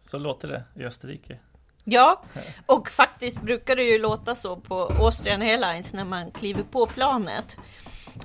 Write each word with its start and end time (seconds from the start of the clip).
Så 0.00 0.18
låter 0.18 0.48
det 0.48 0.64
i 0.82 0.84
Österrike. 0.84 1.38
Ja, 1.84 2.22
och 2.66 2.90
faktiskt 2.90 3.42
brukar 3.42 3.76
det 3.76 3.84
ju 3.84 3.98
låta 3.98 4.34
så 4.34 4.56
på 4.56 4.82
Austrian 4.82 5.42
Airlines 5.42 5.94
när 5.94 6.04
man 6.04 6.30
kliver 6.30 6.62
på 6.62 6.86
planet. 6.86 7.56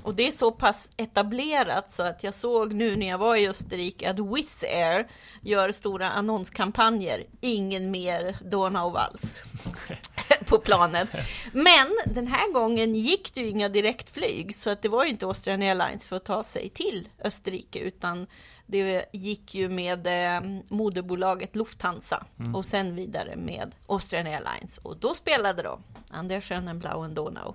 Och 0.02 0.14
det 0.14 0.26
är 0.26 0.30
så 0.30 0.52
pass 0.52 0.90
etablerat 0.96 1.90
så 1.90 2.02
att 2.02 2.24
jag 2.24 2.34
såg 2.34 2.72
nu 2.72 2.96
när 2.96 3.08
jag 3.08 3.18
var 3.18 3.36
i 3.36 3.48
Österrike 3.48 4.10
att 4.10 4.18
Wizz 4.18 4.64
Air 4.64 5.08
gör 5.42 5.72
stora 5.72 6.10
annonskampanjer. 6.10 7.26
Ingen 7.40 7.90
mer 7.90 8.36
Donauwalls 8.50 9.42
på 10.46 10.58
planet. 10.58 11.08
Men 11.52 11.96
den 12.06 12.26
här 12.26 12.52
gången 12.52 12.94
gick 12.94 13.34
det 13.34 13.40
ju 13.40 13.48
inga 13.48 13.68
direktflyg 13.68 14.54
så 14.54 14.70
att 14.70 14.82
det 14.82 14.88
var 14.88 15.04
ju 15.04 15.10
inte 15.10 15.26
Austrian 15.26 15.62
Airlines 15.62 16.06
för 16.06 16.16
att 16.16 16.24
ta 16.24 16.42
sig 16.42 16.68
till 16.68 17.08
Österrike 17.24 17.78
utan 17.78 18.26
det 18.66 19.04
gick 19.12 19.54
ju 19.54 19.68
med 19.68 20.06
eh, 20.06 20.50
moderbolaget 20.68 21.56
Lufthansa 21.56 22.26
mm. 22.38 22.54
och 22.54 22.64
sen 22.64 22.94
vidare 22.94 23.36
med 23.36 23.74
Austrian 23.86 24.26
Airlines 24.26 24.78
och 24.78 24.96
då 24.96 25.14
spelade 25.14 25.62
de 25.62 25.82
Anders 26.10 26.48
Schönenblauen 26.48 27.14
Donau. 27.14 27.54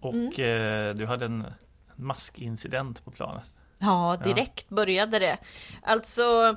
Och 0.00 0.14
mm. 0.14 0.88
eh, 0.88 0.94
du 0.94 1.06
hade 1.06 1.24
en 1.24 1.44
maskincident 1.96 3.04
på 3.04 3.10
planet. 3.10 3.54
Ja, 3.78 4.16
direkt 4.24 4.66
ja. 4.68 4.74
började 4.74 5.18
det. 5.18 5.38
Alltså 5.82 6.56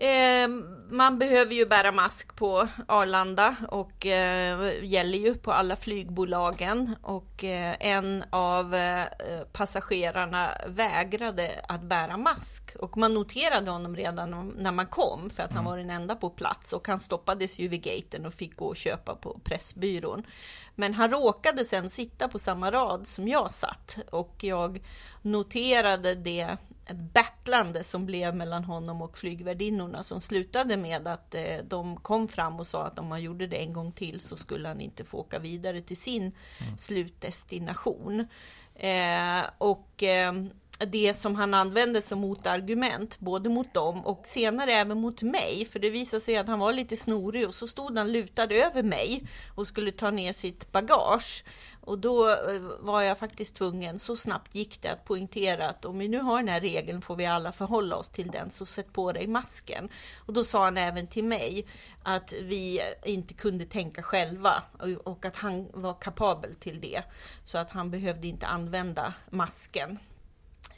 Eh, 0.00 0.48
man 0.90 1.18
behöver 1.18 1.54
ju 1.54 1.66
bära 1.66 1.92
mask 1.92 2.36
på 2.36 2.68
Arlanda 2.86 3.56
och 3.68 4.06
eh, 4.06 4.84
gäller 4.84 5.18
ju 5.18 5.34
på 5.34 5.52
alla 5.52 5.76
flygbolagen 5.76 6.94
och 7.02 7.44
eh, 7.44 7.76
en 7.80 8.24
av 8.30 8.74
eh, 8.74 9.04
passagerarna 9.52 10.50
vägrade 10.66 11.64
att 11.68 11.82
bära 11.82 12.16
mask 12.16 12.76
och 12.78 12.96
man 12.96 13.14
noterade 13.14 13.70
honom 13.70 13.96
redan 13.96 14.52
när 14.56 14.72
man 14.72 14.86
kom 14.86 15.30
för 15.30 15.42
att 15.42 15.52
han 15.52 15.60
mm. 15.60 15.70
var 15.70 15.78
den 15.78 15.90
enda 15.90 16.14
på 16.16 16.30
plats 16.30 16.72
och 16.72 16.88
han 16.88 17.00
stoppades 17.00 17.58
ju 17.58 17.68
vid 17.68 17.82
gaten 17.82 18.26
och 18.26 18.34
fick 18.34 18.56
gå 18.56 18.66
och 18.66 18.76
köpa 18.76 19.14
på 19.14 19.40
Pressbyrån. 19.44 20.22
Men 20.74 20.94
han 20.94 21.10
råkade 21.10 21.64
sen 21.64 21.90
sitta 21.90 22.28
på 22.28 22.38
samma 22.38 22.70
rad 22.70 23.06
som 23.06 23.28
jag 23.28 23.52
satt 23.52 23.98
och 24.10 24.34
jag 24.40 24.80
noterade 25.22 26.14
det 26.14 26.56
battlande 26.94 27.84
som 27.84 28.06
blev 28.06 28.34
mellan 28.34 28.64
honom 28.64 29.02
och 29.02 29.18
flygvärdinnorna 29.18 30.02
som 30.02 30.20
slutade 30.20 30.76
med 30.76 31.08
att 31.08 31.34
eh, 31.34 31.58
de 31.68 31.96
kom 31.96 32.28
fram 32.28 32.58
och 32.58 32.66
sa 32.66 32.86
att 32.86 32.98
om 32.98 33.10
han 33.10 33.22
gjorde 33.22 33.46
det 33.46 33.56
en 33.56 33.72
gång 33.72 33.92
till 33.92 34.20
så 34.20 34.36
skulle 34.36 34.68
han 34.68 34.80
inte 34.80 35.04
få 35.04 35.18
åka 35.18 35.38
vidare 35.38 35.80
till 35.80 35.96
sin 35.96 36.22
mm. 36.22 36.78
slutdestination. 36.78 38.26
Eh, 38.74 39.44
och 39.58 40.02
eh, 40.02 40.32
det 40.86 41.14
som 41.14 41.34
han 41.34 41.54
använde 41.54 42.02
som 42.02 42.18
motargument, 42.18 43.18
både 43.18 43.48
mot 43.48 43.74
dem 43.74 44.06
och 44.06 44.22
senare 44.24 44.72
även 44.72 45.00
mot 45.00 45.22
mig, 45.22 45.64
för 45.64 45.78
det 45.78 45.90
visade 45.90 46.20
sig 46.20 46.36
att 46.36 46.48
han 46.48 46.58
var 46.58 46.72
lite 46.72 46.96
snorig 46.96 47.46
och 47.46 47.54
så 47.54 47.66
stod 47.66 47.98
han 47.98 48.12
lutad 48.12 48.54
över 48.54 48.82
mig 48.82 49.24
och 49.54 49.66
skulle 49.66 49.92
ta 49.92 50.10
ner 50.10 50.32
sitt 50.32 50.72
bagage. 50.72 51.44
Och 51.80 51.98
då 51.98 52.30
eh, 52.30 52.60
var 52.80 53.02
jag 53.02 53.18
faktiskt 53.18 53.56
tvungen, 53.56 53.98
så 53.98 54.16
snabbt 54.16 54.54
gick 54.54 54.82
det, 54.82 54.88
att 54.88 55.04
poängtera 55.04 55.68
att 55.68 55.84
om 55.84 55.98
vi 55.98 56.08
nu 56.08 56.18
har 56.18 56.38
den 56.38 56.48
här 56.48 56.60
regeln 56.60 57.02
får 57.02 57.16
vi 57.16 57.26
alla 57.26 57.52
förhålla 57.52 57.96
oss 57.96 58.10
till 58.10 58.30
den, 58.30 58.50
så 58.50 58.66
sätt 58.66 58.92
på 58.92 59.12
dig 59.12 59.26
masken. 59.26 59.88
Och 60.26 60.32
då 60.32 60.44
sa 60.44 60.64
han 60.64 60.76
även 60.76 61.06
till 61.06 61.24
mig 61.24 61.66
att 62.02 62.32
vi 62.32 62.80
inte 63.04 63.34
kunde 63.34 63.64
tänka 63.64 64.02
själva 64.02 64.62
och 65.04 65.24
att 65.24 65.36
han 65.36 65.68
var 65.72 65.94
kapabel 65.94 66.54
till 66.54 66.80
det. 66.80 67.02
Så 67.44 67.58
att 67.58 67.70
han 67.70 67.90
behövde 67.90 68.26
inte 68.26 68.46
använda 68.46 69.14
masken. 69.30 69.98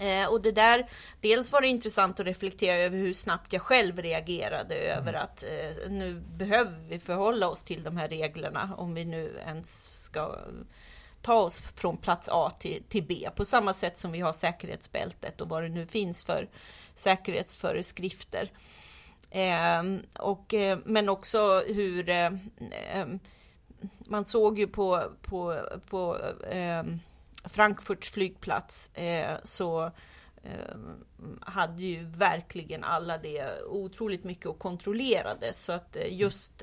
Eh, 0.01 0.27
och 0.27 0.41
det 0.41 0.53
där, 0.53 0.89
dels 1.21 1.53
var 1.53 1.61
det 1.61 1.69
intressant 1.69 2.21
att 2.21 2.27
reflektera 2.27 2.77
över 2.77 2.99
hur 2.99 3.15
snabbt 3.15 3.53
jag 3.53 3.63
själv 3.63 3.99
reagerade 3.99 4.75
mm. 4.75 4.99
över 4.99 5.13
att 5.13 5.45
eh, 5.45 5.91
nu 5.91 6.21
behöver 6.21 6.79
vi 6.89 6.99
förhålla 6.99 7.49
oss 7.49 7.63
till 7.63 7.83
de 7.83 7.97
här 7.97 8.09
reglerna 8.09 8.75
om 8.79 8.95
vi 8.95 9.05
nu 9.05 9.41
ens 9.47 10.03
ska 10.05 10.37
ta 11.23 11.35
oss 11.35 11.59
från 11.59 11.97
plats 11.97 12.29
A 12.33 12.53
till, 12.59 12.83
till 12.89 13.05
B 13.05 13.29
på 13.37 13.45
samma 13.45 13.75
sätt 13.75 13.99
som 13.99 14.13
vi 14.13 14.21
har 14.21 14.33
säkerhetsbältet 14.33 15.41
och 15.41 15.49
vad 15.49 15.63
det 15.63 15.69
nu 15.69 15.87
finns 15.87 16.25
för 16.25 16.49
säkerhetsföreskrifter. 16.95 18.51
Eh, 19.31 19.83
och, 20.19 20.55
eh, 20.55 20.79
men 20.85 21.09
också 21.09 21.63
hur 21.67 22.09
eh, 22.09 22.27
eh, 22.93 23.07
man 23.99 24.25
såg 24.25 24.59
ju 24.59 24.67
på, 24.67 25.05
på, 25.23 25.61
på 25.91 26.19
Frankfurts 27.45 28.11
flygplats 28.11 28.91
eh, 28.95 29.37
så 29.43 29.85
eh, 30.43 30.77
hade 31.41 31.83
ju 31.83 32.05
verkligen 32.05 32.85
alla 32.85 33.19
det 33.19 33.63
otroligt 33.63 34.25
mycket 34.25 34.47
och 34.47 34.59
kontrollerade 34.59 35.53
så 35.53 35.73
att 35.73 35.97
eh, 35.97 36.19
just 36.19 36.63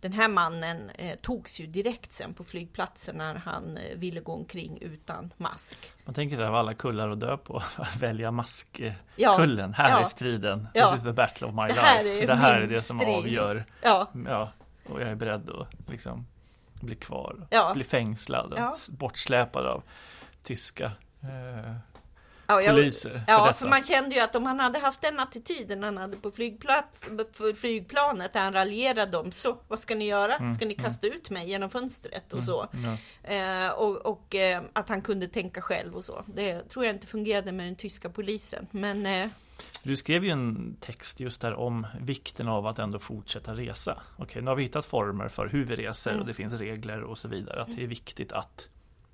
den 0.00 0.12
här 0.12 0.28
mannen 0.28 0.90
togs 1.22 1.60
ju 1.60 1.66
direkt 1.66 2.12
sen 2.12 2.34
på 2.34 2.44
flygplatsen 2.44 3.16
när 3.16 3.34
han 3.34 3.78
ville 3.96 4.20
gå 4.20 4.32
omkring 4.32 4.78
utan 4.80 5.32
mask. 5.36 5.92
Man 6.04 6.14
tänker 6.14 6.36
sig 6.36 6.46
av 6.46 6.54
alla 6.54 6.74
kullar 6.74 7.08
att 7.08 7.20
dö 7.20 7.36
på, 7.36 7.62
välja 7.98 8.30
maskkullen. 8.30 8.96
Ja, 9.16 9.38
här 9.76 9.90
ja, 9.90 10.00
är 10.00 10.04
striden. 10.04 10.68
Ja, 10.74 10.90
This 10.90 10.98
is 10.98 11.04
the 11.04 11.12
battle 11.12 11.46
of 11.46 11.54
my 11.54 11.68
det 11.68 11.74
life. 12.04 12.26
det 12.26 12.34
här 12.34 12.60
är 12.60 12.66
det 12.66 12.80
som 12.80 12.98
strid. 12.98 13.14
avgör. 13.14 13.64
Ja. 13.82 14.10
ja. 14.28 14.52
Och 14.88 15.00
jag 15.00 15.08
är 15.08 15.14
beredd 15.14 15.50
att 15.50 15.68
liksom 15.90 16.26
bli 16.84 16.96
kvar, 16.96 17.46
ja. 17.50 17.70
bli 17.74 17.84
fängslad 17.84 18.54
ja. 18.56 18.74
bortsläpad 18.90 19.66
av 19.66 19.82
tyska 20.42 20.92
eh, 21.22 21.74
ja, 22.46 22.62
jag, 22.62 22.74
poliser. 22.74 23.10
För 23.10 23.24
ja, 23.26 23.46
detta. 23.46 23.52
för 23.52 23.68
man 23.68 23.82
kände 23.82 24.14
ju 24.14 24.20
att 24.20 24.36
om 24.36 24.46
han 24.46 24.60
hade 24.60 24.78
haft 24.78 25.00
den 25.00 25.20
attityden 25.20 25.82
han 25.82 25.96
hade 25.96 26.16
på 26.16 26.30
flygplanet 27.56 28.32
där 28.32 28.40
han 28.40 28.52
raljerade 28.52 29.16
om 29.16 29.32
så, 29.32 29.58
vad 29.68 29.80
ska 29.80 29.94
ni 29.94 30.06
göra? 30.06 30.36
Mm, 30.36 30.54
ska 30.54 30.64
ni 30.64 30.74
mm. 30.74 30.84
kasta 30.84 31.06
ut 31.06 31.30
mig 31.30 31.48
genom 31.48 31.70
fönstret 31.70 32.32
och 32.32 32.38
mm, 32.38 32.46
så? 32.46 32.68
Ja. 32.72 32.96
Eh, 33.34 33.68
och, 33.68 33.96
och 33.96 34.34
eh, 34.34 34.62
att 34.72 34.88
han 34.88 35.02
kunde 35.02 35.28
tänka 35.28 35.60
själv 35.60 35.96
och 35.96 36.04
så. 36.04 36.24
Det 36.26 36.68
tror 36.68 36.84
jag 36.84 36.94
inte 36.94 37.06
fungerade 37.06 37.52
med 37.52 37.66
den 37.66 37.76
tyska 37.76 38.08
polisen. 38.08 38.66
Men 38.70 39.06
eh, 39.06 39.28
du 39.82 39.96
skrev 39.96 40.24
ju 40.24 40.30
en 40.30 40.76
text 40.80 41.20
just 41.20 41.40
där 41.40 41.54
om 41.54 41.86
vikten 42.00 42.48
av 42.48 42.66
att 42.66 42.78
ändå 42.78 42.98
fortsätta 42.98 43.54
resa. 43.54 44.02
Okej, 44.16 44.42
nu 44.42 44.48
har 44.48 44.56
vi 44.56 44.62
hittat 44.62 44.86
former 44.86 45.28
för 45.28 45.48
hur 45.48 45.64
vi 45.64 45.76
reser 45.76 46.10
och 46.10 46.16
mm. 46.16 46.26
det 46.26 46.34
finns 46.34 46.54
regler 46.54 47.02
och 47.02 47.18
så 47.18 47.28
vidare. 47.28 47.62
Att 47.62 47.76
det 47.76 47.82
är 47.82 47.86
viktigt 47.86 48.32
att, 48.32 48.68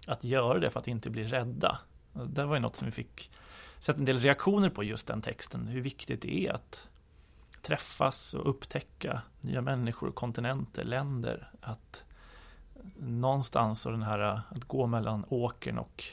att 0.07 0.25
göra 0.25 0.59
det 0.59 0.71
för 0.71 0.81
att 0.81 0.89
inte 0.89 1.11
bli 1.11 1.25
rädda. 1.25 1.79
Det 2.13 2.45
var 2.45 2.57
ju 2.57 2.61
något 2.61 2.77
som 2.77 2.87
vi 2.87 2.93
fick 2.93 3.31
sett 3.79 3.97
en 3.97 4.05
del 4.05 4.19
reaktioner 4.19 4.71
på 4.71 4.85
just 4.85 5.07
den 5.07 5.23
texten. 5.23 5.69
Hur 5.69 5.81
viktigt 5.81 6.23
det 6.23 6.47
är 6.47 6.53
att 6.53 6.89
träffas 7.63 8.35
och 8.35 8.51
upptäcka 8.51 9.23
nya 9.41 9.61
människor, 9.61 10.11
kontinenter, 10.11 10.85
länder. 10.85 11.51
Att 11.61 12.05
någonstans 12.99 13.87
och 13.87 13.93
den 13.93 14.03
här 14.03 14.19
att 14.19 14.65
gå 14.65 14.87
mellan 14.87 15.25
åkern 15.29 15.79
och 15.79 16.05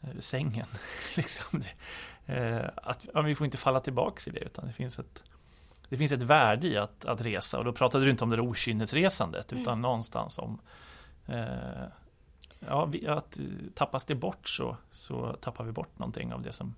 eh, 0.00 0.18
sängen. 0.18 0.66
liksom. 1.16 1.62
Eh, 2.26 2.64
att 2.76 3.06
ja, 3.14 3.22
vi 3.22 3.34
får 3.34 3.44
inte 3.44 3.56
falla 3.56 3.80
tillbaks 3.80 4.28
i 4.28 4.30
det 4.30 4.40
utan 4.40 4.66
det 4.66 4.72
finns 4.72 4.98
ett 4.98 5.22
det 5.88 5.98
finns 5.98 6.12
ett 6.12 6.22
värde 6.22 6.66
i 6.66 6.76
att, 6.76 7.04
att 7.04 7.20
resa 7.20 7.58
och 7.58 7.64
då 7.64 7.72
pratade 7.72 8.04
du 8.04 8.10
inte 8.10 8.24
om 8.24 8.30
det 8.30 8.40
okynnesresandet 8.40 9.52
mm. 9.52 9.62
utan 9.62 9.80
någonstans 9.80 10.38
om 10.38 10.60
eh, 11.26 11.84
ja, 12.66 12.84
vi, 12.84 13.06
att 13.06 13.38
tappas 13.74 14.04
det 14.04 14.14
bort 14.14 14.48
så, 14.48 14.76
så 14.90 15.36
tappar 15.40 15.64
vi 15.64 15.72
bort 15.72 15.98
någonting 15.98 16.32
av 16.32 16.42
det 16.42 16.52
som 16.52 16.74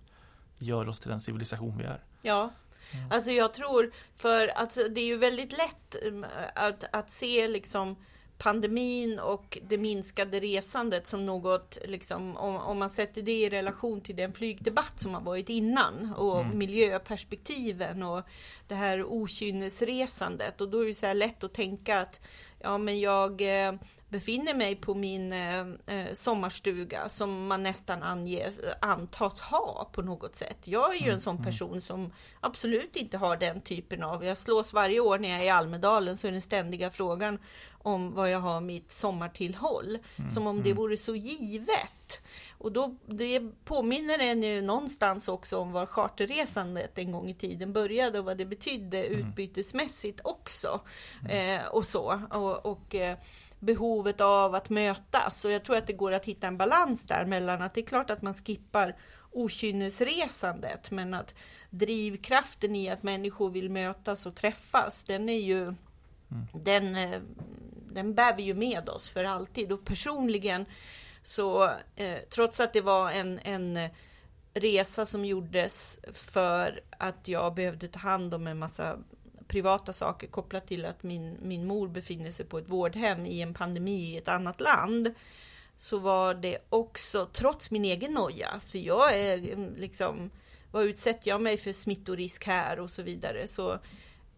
gör 0.59 0.89
oss 0.89 1.01
till 1.01 1.11
den 1.11 1.21
civilisation 1.21 1.79
vi 1.79 1.85
är. 1.85 2.01
Ja, 2.23 2.51
mm. 2.93 3.07
alltså 3.11 3.31
jag 3.31 3.55
tror 3.55 3.93
för 4.17 4.59
att 4.59 4.75
det 4.75 5.01
är 5.01 5.07
ju 5.07 5.17
väldigt 5.17 5.53
lätt 5.53 5.97
mm, 6.03 6.31
att, 6.55 6.85
att 6.93 7.11
se 7.11 7.49
liksom 7.49 7.97
pandemin 8.39 9.19
och 9.19 9.59
det 9.69 9.79
minskade 9.79 10.41
resandet 10.41 11.07
som 11.07 11.27
något, 11.27 11.79
liksom, 11.85 12.37
om, 12.37 12.57
om, 12.57 12.79
man 12.79 12.91
sätter 12.91 13.23
det 13.23 13.33
i 13.33 13.49
relation 13.49 14.01
till 14.01 14.17
den 14.17 14.33
flygdebatt 14.33 15.01
som 15.01 15.15
har 15.15 15.21
varit 15.21 15.49
innan 15.49 16.15
och 16.17 16.41
mm. 16.41 16.59
miljöperspektiven 16.59 18.03
och 18.03 18.23
det 18.69 18.75
här 18.75 19.05
okynnesresandet 19.05 20.61
och 20.61 20.69
då 20.69 20.81
är 20.81 20.87
det 20.87 20.95
så 20.95 21.07
här 21.07 21.15
lätt 21.15 21.45
att 21.45 21.55
tänka 21.55 22.01
att 22.01 22.21
ja 22.65 22.79
men 22.79 23.01
jag 23.01 23.41
eh, 23.67 23.73
befinner 24.09 24.55
mig 24.55 24.77
på 24.77 24.95
min 24.95 25.33
eh, 25.33 25.59
eh, 25.87 26.13
sommarstuga 26.13 27.09
som 27.09 27.47
man 27.47 27.63
nästan 27.63 28.03
anges, 28.03 28.61
antas 28.81 29.41
ha 29.41 29.91
på 29.93 30.03
något 30.03 30.37
sätt. 30.37 30.59
Jag 30.65 30.95
är 30.95 30.99
ju 30.99 31.05
mm, 31.05 31.15
en 31.15 31.21
sån 31.21 31.37
mm. 31.37 31.45
person 31.45 31.81
som 31.81 32.13
absolut 32.41 32.97
inte 32.97 33.19
har 33.19 33.37
den 33.37 33.61
typen 33.61 34.03
av, 34.03 34.25
jag 34.25 34.39
slås 34.39 34.73
varje 34.73 35.01
år 35.01 35.19
när 35.19 35.29
jag 35.29 35.41
är 35.41 35.45
i 35.45 35.49
Almedalen 35.49 36.17
så 36.17 36.29
är 36.29 36.33
den 36.33 36.43
ständiga 36.43 36.91
frågan 36.91 37.39
om 37.85 38.15
vad 38.15 38.31
jag 38.31 38.41
har 38.41 38.61
mitt 38.61 38.93
sommartillhåll. 38.93 39.99
Mm, 40.17 40.31
som 40.31 40.47
om 40.47 40.63
det 40.63 40.71
mm. 40.71 40.77
vore 40.77 40.97
så 40.97 41.15
givet. 41.15 42.21
Och 42.59 42.73
då, 42.73 42.97
det 43.07 43.41
påminner 43.65 44.19
en 44.19 44.43
ju 44.43 44.63
någonstans 44.63 45.29
också 45.29 45.59
om 45.59 45.73
var 45.73 45.87
charterresandet 45.87 46.99
en 46.99 47.13
gång 47.13 47.31
i 47.31 47.35
tiden 47.35 47.73
började 47.73 48.19
och 48.19 48.25
vad 48.25 48.37
det 48.37 48.45
betydde 48.45 49.05
mm. 49.05 49.19
utbytesmässigt 49.19 50.21
också. 50.25 50.81
Mm. 51.25 51.61
Eh, 51.61 51.67
och 51.67 51.87
så. 51.87 52.21
Och, 52.31 52.67
och 52.67 52.95
eh, 52.95 53.19
behovet 53.59 54.21
av 54.21 54.55
att 54.55 54.71
mötas. 54.71 55.45
Och 55.45 55.51
jag 55.51 55.65
tror 55.65 55.77
att 55.77 55.87
det 55.87 55.93
går 55.93 56.13
att 56.13 56.25
hitta 56.25 56.47
en 56.47 56.57
balans 56.57 57.07
där 57.07 57.25
mellan 57.25 57.63
att 57.63 57.75
det 57.75 57.81
är 57.81 57.87
klart 57.87 58.11
att 58.11 58.23
man 58.23 58.35
skippar 58.35 58.97
okynnesresandet. 59.33 60.91
Men 60.91 61.15
att 61.15 61.35
drivkraften 61.71 62.77
i 62.77 62.89
att 62.89 63.03
människor 63.03 63.51
vill 63.51 63.71
mötas 63.71 64.27
och 64.27 64.35
träffas, 64.35 65.05
den 65.05 65.29
är 65.29 65.41
ju 65.41 65.75
mm. 66.35 66.47
den, 66.65 66.97
eh, 66.97 67.21
den 67.93 68.15
bär 68.15 68.37
vi 68.37 68.43
ju 68.43 68.55
med 68.55 68.89
oss 68.89 69.11
för 69.11 69.25
alltid. 69.25 69.73
Och 69.73 69.85
personligen 69.85 70.67
så 71.23 71.65
eh, 71.97 72.19
trots 72.31 72.61
att 72.61 72.73
det 72.73 72.81
var 72.81 73.11
en, 73.11 73.39
en 73.39 73.91
resa 74.55 75.07
som 75.07 75.25
gjordes 75.25 75.99
för 76.13 76.83
att 76.91 77.29
jag 77.29 77.55
behövde 77.55 77.89
ta 77.89 77.99
hand 77.99 78.35
om 78.35 78.47
en 78.47 78.59
massa 78.59 78.99
privata 79.47 79.93
saker 79.93 80.27
kopplat 80.27 80.67
till 80.67 80.87
att 80.87 81.03
min, 81.03 81.39
min 81.43 81.67
mor 81.67 81.89
befinner 81.89 82.31
sig 82.31 82.47
på 82.47 82.59
ett 82.59 82.69
vårdhem 82.69 83.27
i 83.27 83.41
en 83.41 83.55
pandemi 83.55 84.13
i 84.13 84.17
ett 84.17 84.29
annat 84.29 84.61
land. 84.61 85.15
Så 85.77 85.99
var 85.99 86.35
det 86.35 86.59
också, 86.69 87.29
trots 87.33 87.71
min 87.71 87.85
egen 87.85 88.13
noja, 88.13 88.61
för 88.67 88.79
jag 88.79 89.19
är 89.21 89.53
mm, 89.53 89.75
liksom, 89.77 90.31
vad 90.71 90.85
utsätter 90.85 91.29
jag 91.29 91.43
mig 91.43 91.57
för 91.57 91.73
smittorisk 91.73 92.47
här 92.47 92.81
och 92.81 92.91
så 92.91 93.03
vidare, 93.03 93.47
så 93.47 93.79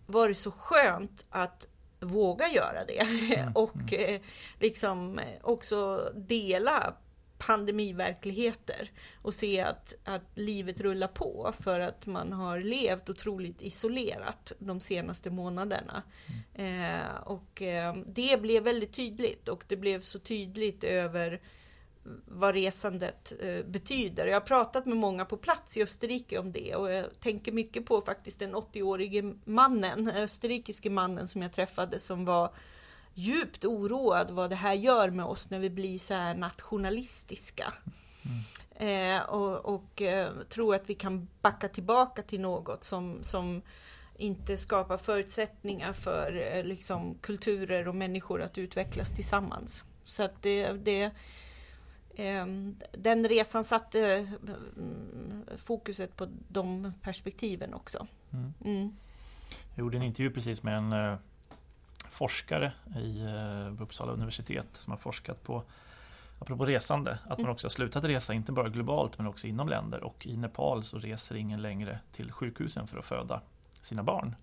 var 0.07 0.29
det 0.29 0.35
så 0.35 0.51
skönt 0.51 1.25
att 1.31 1.67
våga 2.01 2.49
göra 2.49 2.85
det 2.85 2.99
mm, 2.99 3.53
och 3.55 3.93
mm. 3.93 4.15
Eh, 4.15 4.21
liksom 4.61 5.21
också 5.43 6.11
dela 6.15 6.95
pandemiverkligheter 7.39 8.91
och 9.23 9.35
se 9.35 9.61
att, 9.61 9.95
att 10.05 10.23
livet 10.35 10.81
rullar 10.81 11.09
på 11.09 11.55
för 11.61 11.81
att 11.81 12.07
man 12.07 12.33
har 12.33 12.61
levt 12.61 13.11
otroligt 13.11 13.63
isolerat 13.63 14.53
de 14.59 14.81
senaste 14.81 15.31
månaderna. 15.31 16.03
Mm. 16.55 16.95
Eh, 16.95 17.17
och 17.17 17.63
eh, 17.63 17.97
det 18.07 18.41
blev 18.43 18.63
väldigt 18.63 18.93
tydligt 18.93 19.49
och 19.49 19.65
det 19.69 19.77
blev 19.77 20.01
så 20.01 20.19
tydligt 20.19 20.85
över 20.85 21.41
vad 22.27 22.55
resandet 22.55 23.33
eh, 23.41 23.65
betyder. 23.65 24.27
Jag 24.27 24.35
har 24.35 24.47
pratat 24.47 24.87
med 24.87 24.97
många 24.97 25.25
på 25.25 25.37
plats 25.37 25.77
i 25.77 25.83
Österrike 25.83 26.39
om 26.39 26.53
det 26.53 26.75
och 26.75 26.93
jag 26.93 27.21
tänker 27.21 27.53
mycket 27.53 27.87
på 27.87 28.01
faktiskt 28.01 28.39
den 28.39 28.55
80-årige 28.55 29.35
mannen, 29.45 30.11
österrikiske 30.11 30.91
mannen 30.91 31.29
som 31.29 31.43
jag 31.43 31.53
träffade 31.53 31.99
som 31.99 32.25
var 32.25 32.55
djupt 33.15 33.65
oroad 33.65 34.31
vad 34.31 34.51
det 34.51 34.57
här 34.57 34.75
gör 34.75 35.11
med 35.11 35.27
oss 35.27 35.51
när 35.51 35.59
vi 35.59 35.71
blir 35.71 35.99
så 35.99 36.15
här 36.15 36.35
nationalistiska. 36.35 37.73
Mm. 38.25 39.17
Eh, 39.19 39.23
och, 39.23 39.75
och 39.75 40.03
eh, 40.03 40.33
tror 40.49 40.75
att 40.75 40.91
vi 40.91 40.95
kan 40.95 41.29
backa 41.43 41.69
tillbaka 41.69 42.23
till 42.23 42.41
något 42.41 42.85
som, 42.85 43.19
som 43.23 43.63
inte 44.17 44.57
skapar 44.57 44.97
förutsättningar 44.97 45.93
för 45.93 46.57
eh, 46.57 46.65
liksom, 46.65 47.19
kulturer 47.21 47.89
och 47.89 47.95
människor 47.95 48.43
att 48.43 48.59
utvecklas 48.59 49.15
tillsammans. 49.15 49.85
Så 50.05 50.23
att 50.23 50.43
det, 50.43 50.73
det 50.73 51.11
den 52.93 53.29
resan 53.29 53.65
satte 53.65 54.29
mm, 54.77 55.45
fokuset 55.57 56.17
på 56.17 56.29
de 56.49 56.93
perspektiven 57.03 57.75
också. 57.75 58.07
Mm. 58.33 58.55
Mm. 58.65 58.97
Jag 59.75 59.79
gjorde 59.79 59.97
en 59.97 60.03
intervju 60.03 60.31
precis 60.31 60.63
med 60.63 60.77
en 60.77 60.93
eh, 60.93 61.17
forskare 62.11 62.73
i 62.97 63.21
eh, 63.21 63.83
Uppsala 63.83 64.13
universitet 64.13 64.67
som 64.73 64.91
har 64.91 64.99
forskat 64.99 65.43
på 65.43 65.63
Apropå 66.39 66.65
resande, 66.65 67.19
att 67.23 67.29
man 67.29 67.41
mm. 67.41 67.51
också 67.51 67.65
har 67.67 67.71
slutat 67.71 68.05
resa, 68.05 68.35
inte 68.35 68.53
bara 68.53 68.69
globalt 68.69 69.19
men 69.19 69.27
också 69.27 69.47
inom 69.47 69.69
länder. 69.69 70.05
Och 70.05 70.27
i 70.27 70.37
Nepal 70.37 70.85
så 70.85 70.99
reser 70.99 71.35
ingen 71.35 71.63
längre 71.63 71.99
till 72.13 72.33
sjukhusen 72.33 72.87
för 72.87 72.99
att 72.99 73.05
föda 73.05 73.41
sina 73.81 74.03
barn. 74.03 74.35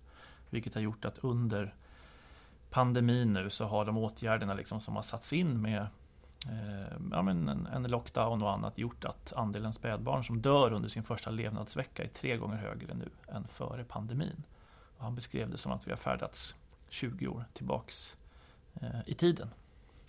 Vilket 0.50 0.74
har 0.74 0.80
gjort 0.80 1.04
att 1.04 1.18
under 1.18 1.74
pandemin 2.70 3.32
nu 3.32 3.50
så 3.50 3.64
har 3.64 3.84
de 3.84 3.98
åtgärderna 3.98 4.54
liksom 4.54 4.80
som 4.80 4.94
har 4.96 5.02
satts 5.02 5.32
in 5.32 5.62
med 5.62 5.80
eh, 5.80 5.86
ja, 7.10 7.22
men 7.22 7.48
en, 7.48 7.66
en, 7.66 7.82
lockdown 7.82 8.42
och 8.42 8.52
annat 8.52 8.78
gjort 8.78 9.04
att 9.04 9.32
andelen 9.32 9.72
spädbarn 9.72 10.24
som 10.24 10.42
dör 10.42 10.72
under 10.72 10.88
sin 10.88 11.02
första 11.02 11.30
levnadsvecka 11.30 12.04
är 12.04 12.08
tre 12.08 12.36
gånger 12.36 12.56
högre 12.56 12.94
nu 12.94 13.10
än 13.28 13.46
före 13.48 13.84
pandemin. 13.84 14.42
Och 14.96 15.04
han 15.04 15.14
beskrev 15.14 15.50
det 15.50 15.56
som 15.56 15.72
att 15.72 15.86
vi 15.86 15.90
har 15.90 15.98
färdats 15.98 16.54
20 16.88 17.26
år 17.26 17.44
tillbaks 17.52 18.16
eh, 18.74 19.00
i 19.06 19.14
tiden. 19.14 19.50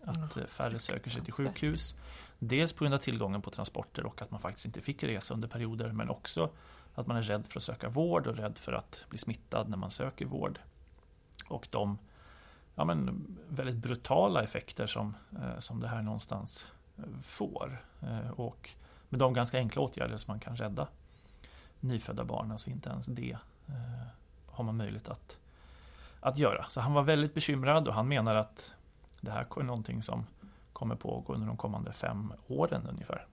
Att 0.03 0.35
mm. 0.35 0.47
färre 0.47 0.79
söker 0.79 1.11
sig 1.11 1.21
till 1.21 1.33
sjukhus. 1.33 1.95
Dels 2.39 2.73
på 2.73 2.83
grund 2.83 2.93
av 2.93 2.99
tillgången 2.99 3.41
på 3.41 3.49
transporter 3.49 4.05
och 4.05 4.21
att 4.21 4.31
man 4.31 4.39
faktiskt 4.39 4.65
inte 4.65 4.81
fick 4.81 5.03
resa 5.03 5.33
under 5.33 5.47
perioder 5.47 5.91
men 5.91 6.09
också 6.09 6.49
att 6.95 7.07
man 7.07 7.17
är 7.17 7.21
rädd 7.21 7.47
för 7.47 7.59
att 7.59 7.63
söka 7.63 7.89
vård 7.89 8.27
och 8.27 8.35
rädd 8.35 8.57
för 8.57 8.73
att 8.73 9.05
bli 9.09 9.17
smittad 9.17 9.69
när 9.69 9.77
man 9.77 9.91
söker 9.91 10.25
vård. 10.25 10.59
Och 11.49 11.67
de 11.69 11.97
ja, 12.75 12.85
men, 12.85 13.27
väldigt 13.49 13.75
brutala 13.75 14.43
effekter 14.43 14.87
som, 14.87 15.15
eh, 15.41 15.59
som 15.59 15.79
det 15.79 15.87
här 15.87 16.01
någonstans 16.01 16.67
eh, 16.97 17.03
får. 17.21 17.81
Eh, 18.01 18.29
och 18.29 18.69
med 19.09 19.19
de 19.19 19.33
ganska 19.33 19.57
enkla 19.57 19.81
åtgärder 19.81 20.17
som 20.17 20.31
man 20.31 20.39
kan 20.39 20.55
rädda 20.55 20.87
nyfödda 21.79 22.23
barn, 22.23 22.51
alltså 22.51 22.69
inte 22.69 22.89
ens 22.89 23.05
det 23.05 23.37
har 24.45 24.63
man 24.63 24.77
möjlighet 24.77 25.09
att 25.09 25.37
att 26.19 26.37
göra. 26.37 26.65
Så 26.69 26.81
han 26.81 26.93
var 26.93 27.03
väldigt 27.03 27.33
bekymrad 27.33 27.87
och 27.87 27.93
han 27.93 28.07
menar 28.07 28.35
att 28.35 28.73
det 29.21 29.31
här 29.31 29.47
är 29.59 29.63
någonting 29.63 30.01
som 30.01 30.25
kommer 30.73 30.95
pågå 30.95 31.33
under 31.33 31.47
de 31.47 31.57
kommande 31.57 31.93
fem 31.93 32.33
åren 32.47 32.87
ungefär. 32.87 33.27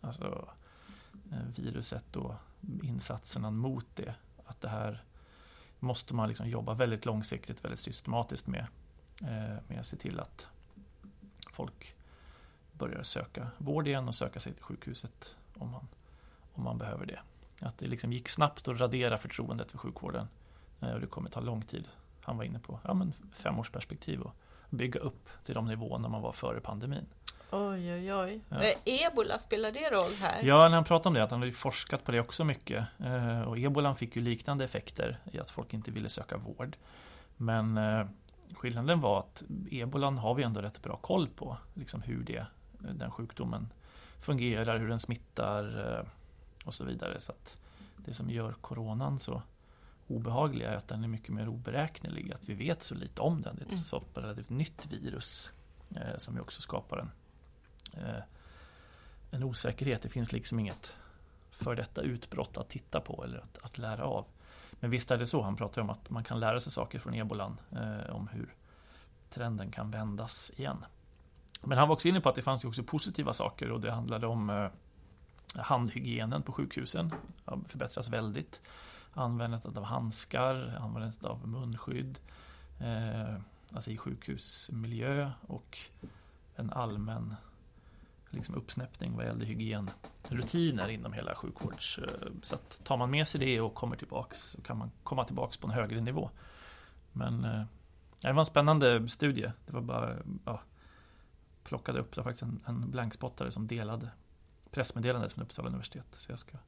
Alltså 0.00 0.48
viruset 1.56 2.16
och 2.16 2.34
insatserna 2.82 3.50
mot 3.50 3.86
det. 3.94 4.14
Att 4.46 4.60
det 4.60 4.68
här 4.68 5.02
måste 5.80 6.14
man 6.14 6.28
liksom 6.28 6.48
jobba 6.48 6.74
väldigt 6.74 7.06
långsiktigt, 7.06 7.64
väldigt 7.64 7.80
systematiskt 7.80 8.46
med. 8.46 8.66
Eh, 9.20 9.56
med 9.68 9.80
att 9.80 9.86
se 9.86 9.96
till 9.96 10.20
att 10.20 10.46
folk 11.50 11.96
börjar 12.72 13.02
söka 13.02 13.50
vård 13.58 13.88
igen 13.88 14.08
och 14.08 14.14
söka 14.14 14.40
sig 14.40 14.54
till 14.54 14.64
sjukhuset 14.64 15.36
om 15.54 15.70
man, 15.70 15.88
om 16.52 16.64
man 16.64 16.78
behöver 16.78 17.06
det. 17.06 17.20
Att 17.60 17.78
det 17.78 17.86
liksom 17.86 18.12
gick 18.12 18.28
snabbt 18.28 18.68
att 18.68 18.80
radera 18.80 19.18
förtroendet 19.18 19.70
för 19.70 19.78
sjukvården. 19.78 20.28
Eh, 20.80 20.90
och 20.90 21.00
det 21.00 21.06
kommer 21.06 21.30
ta 21.30 21.40
lång 21.40 21.62
tid 21.62 21.88
han 22.28 22.36
var 22.36 22.44
inne 22.44 22.58
på, 22.58 22.80
ja, 22.84 22.94
men 22.94 23.14
femårsperspektiv 23.32 24.20
och 24.20 24.34
bygga 24.70 25.00
upp 25.00 25.28
till 25.44 25.54
de 25.54 25.66
nivåerna 25.66 26.08
man 26.08 26.22
var 26.22 26.32
före 26.32 26.60
pandemin. 26.60 27.06
Oj, 27.50 27.92
oj, 27.92 28.14
oj. 28.14 28.40
Ja. 28.48 28.72
Ebola, 28.84 29.38
spelar 29.38 29.72
det 29.72 29.90
roll 29.90 30.12
här? 30.20 30.42
Ja, 30.42 30.68
när 30.68 30.74
han 30.74 30.84
pratade 30.84 31.08
om 31.08 31.14
det, 31.14 31.22
att 31.22 31.30
han 31.30 31.40
hade 31.40 31.52
forskat 31.52 32.04
på 32.04 32.12
det 32.12 32.20
också 32.20 32.44
mycket. 32.44 32.86
Eh, 32.98 33.40
och 33.40 33.58
ebolan 33.58 33.96
fick 33.96 34.16
ju 34.16 34.22
liknande 34.22 34.64
effekter 34.64 35.18
i 35.32 35.38
att 35.38 35.50
folk 35.50 35.74
inte 35.74 35.90
ville 35.90 36.08
söka 36.08 36.36
vård. 36.36 36.76
Men 37.36 37.78
eh, 37.78 38.06
skillnaden 38.54 39.00
var 39.00 39.18
att 39.18 39.42
ebolan 39.70 40.18
har 40.18 40.34
vi 40.34 40.42
ändå 40.42 40.62
rätt 40.62 40.82
bra 40.82 40.96
koll 40.96 41.28
på, 41.28 41.58
liksom 41.74 42.02
hur 42.02 42.24
det, 42.24 42.46
den 42.78 43.10
sjukdomen 43.10 43.72
fungerar, 44.20 44.78
hur 44.78 44.88
den 44.88 44.98
smittar 44.98 45.94
eh, 45.98 46.06
och 46.64 46.74
så 46.74 46.84
vidare. 46.84 47.20
Så 47.20 47.32
det 47.96 48.14
som 48.14 48.30
gör 48.30 48.52
coronan 48.52 49.18
så 49.18 49.42
obehagliga 50.06 50.70
är 50.70 50.76
att 50.76 50.88
den 50.88 51.04
är 51.04 51.08
mycket 51.08 51.28
mer 51.28 51.48
oberäknelig. 51.48 52.32
Att 52.32 52.48
vi 52.48 52.54
vet 52.54 52.82
så 52.82 52.94
lite 52.94 53.20
om 53.20 53.42
den. 53.42 53.56
Det 53.56 53.62
är 53.62 53.66
ett 53.66 53.72
mm. 53.72 53.84
så 53.84 54.02
relativt 54.14 54.50
nytt 54.50 54.86
virus 54.86 55.52
som 56.16 56.34
ju 56.34 56.40
också 56.40 56.60
skapar 56.60 56.98
en, 56.98 57.10
Eh, 57.96 58.22
en 59.30 59.42
osäkerhet. 59.42 60.02
Det 60.02 60.08
finns 60.08 60.32
liksom 60.32 60.58
inget 60.58 60.96
för 61.50 61.74
detta 61.74 62.02
utbrott 62.02 62.56
att 62.56 62.68
titta 62.68 63.00
på 63.00 63.24
eller 63.24 63.38
att, 63.38 63.58
att 63.62 63.78
lära 63.78 64.04
av. 64.04 64.24
Men 64.80 64.90
visst 64.90 65.10
är 65.10 65.18
det 65.18 65.26
så, 65.26 65.42
han 65.42 65.56
pratar 65.56 65.82
om 65.82 65.90
att 65.90 66.10
man 66.10 66.24
kan 66.24 66.40
lära 66.40 66.60
sig 66.60 66.72
saker 66.72 66.98
från 66.98 67.14
ebolan 67.14 67.60
eh, 67.72 68.14
om 68.14 68.28
hur 68.28 68.54
trenden 69.30 69.70
kan 69.70 69.90
vändas 69.90 70.52
igen. 70.56 70.84
Men 71.62 71.78
han 71.78 71.88
var 71.88 71.94
också 71.94 72.08
inne 72.08 72.20
på 72.20 72.28
att 72.28 72.34
det 72.34 72.42
fanns 72.42 72.64
också 72.64 72.82
positiva 72.82 73.32
saker 73.32 73.70
och 73.70 73.80
det 73.80 73.92
handlade 73.92 74.26
om 74.26 74.50
eh, 74.50 74.68
handhygienen 75.54 76.42
på 76.42 76.52
sjukhusen. 76.52 77.14
Förbättras 77.66 78.08
väldigt 78.08 78.60
användandet 79.12 79.76
av 79.76 79.84
handskar, 79.84 80.78
användandet 80.80 81.24
av 81.24 81.48
munskydd, 81.48 82.18
eh, 82.80 83.34
alltså 83.72 83.90
i 83.90 83.96
sjukhusmiljö 83.96 85.30
och 85.46 85.78
en 86.56 86.72
allmän 86.72 87.34
liksom 88.30 88.54
uppsnäppning 88.54 89.16
vad 89.16 89.26
gäller 89.26 89.46
hygienrutiner 89.46 90.88
inom 90.88 91.12
hela 91.12 91.34
sjukvårds... 91.34 91.98
Eh, 91.98 92.30
så 92.42 92.54
att 92.54 92.80
tar 92.84 92.96
man 92.96 93.10
med 93.10 93.28
sig 93.28 93.40
det 93.40 93.60
och 93.60 93.74
kommer 93.74 93.96
tillbaks 93.96 94.38
så 94.40 94.62
kan 94.62 94.78
man 94.78 94.90
komma 95.02 95.24
tillbaks 95.24 95.56
på 95.56 95.66
en 95.66 95.72
högre 95.72 96.00
nivå. 96.00 96.30
Men 97.12 97.44
eh, 97.44 97.62
det 98.20 98.32
var 98.32 98.40
en 98.40 98.46
spännande 98.46 99.08
studie. 99.08 99.52
Det 99.66 99.72
var 99.72 99.80
bara 99.80 100.16
ja, 100.44 100.60
plockade 101.64 102.00
upp, 102.00 102.14
det 102.14 102.20
var 102.20 102.24
faktiskt 102.24 102.42
en, 102.42 102.60
en 102.66 102.90
blankspottare 102.90 103.52
som 103.52 103.66
delade 103.66 104.10
pressmeddelandet 104.70 105.32
från 105.32 105.44
Uppsala 105.44 105.68
universitet. 105.68 106.06
Så 106.16 106.32
jag 106.32 106.38
ska 106.38 106.58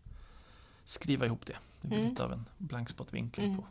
skriva 0.84 1.26
ihop 1.26 1.46
det. 1.46 1.56
Det 1.80 1.88
blir 1.88 1.98
mm. 1.98 2.10
lite 2.10 2.24
av 2.24 2.32
en 2.32 2.48
blankspotvinkel 2.58 3.44
mm. 3.44 3.56
på 3.56 3.64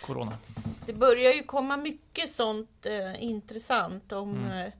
Corona. 0.00 0.38
Det 0.86 0.92
börjar 0.92 1.32
ju 1.32 1.42
komma 1.42 1.76
mycket 1.76 2.30
sånt 2.30 2.86
eh, 2.86 3.22
intressant 3.22 4.12
om 4.12 4.36
mm. 4.36 4.72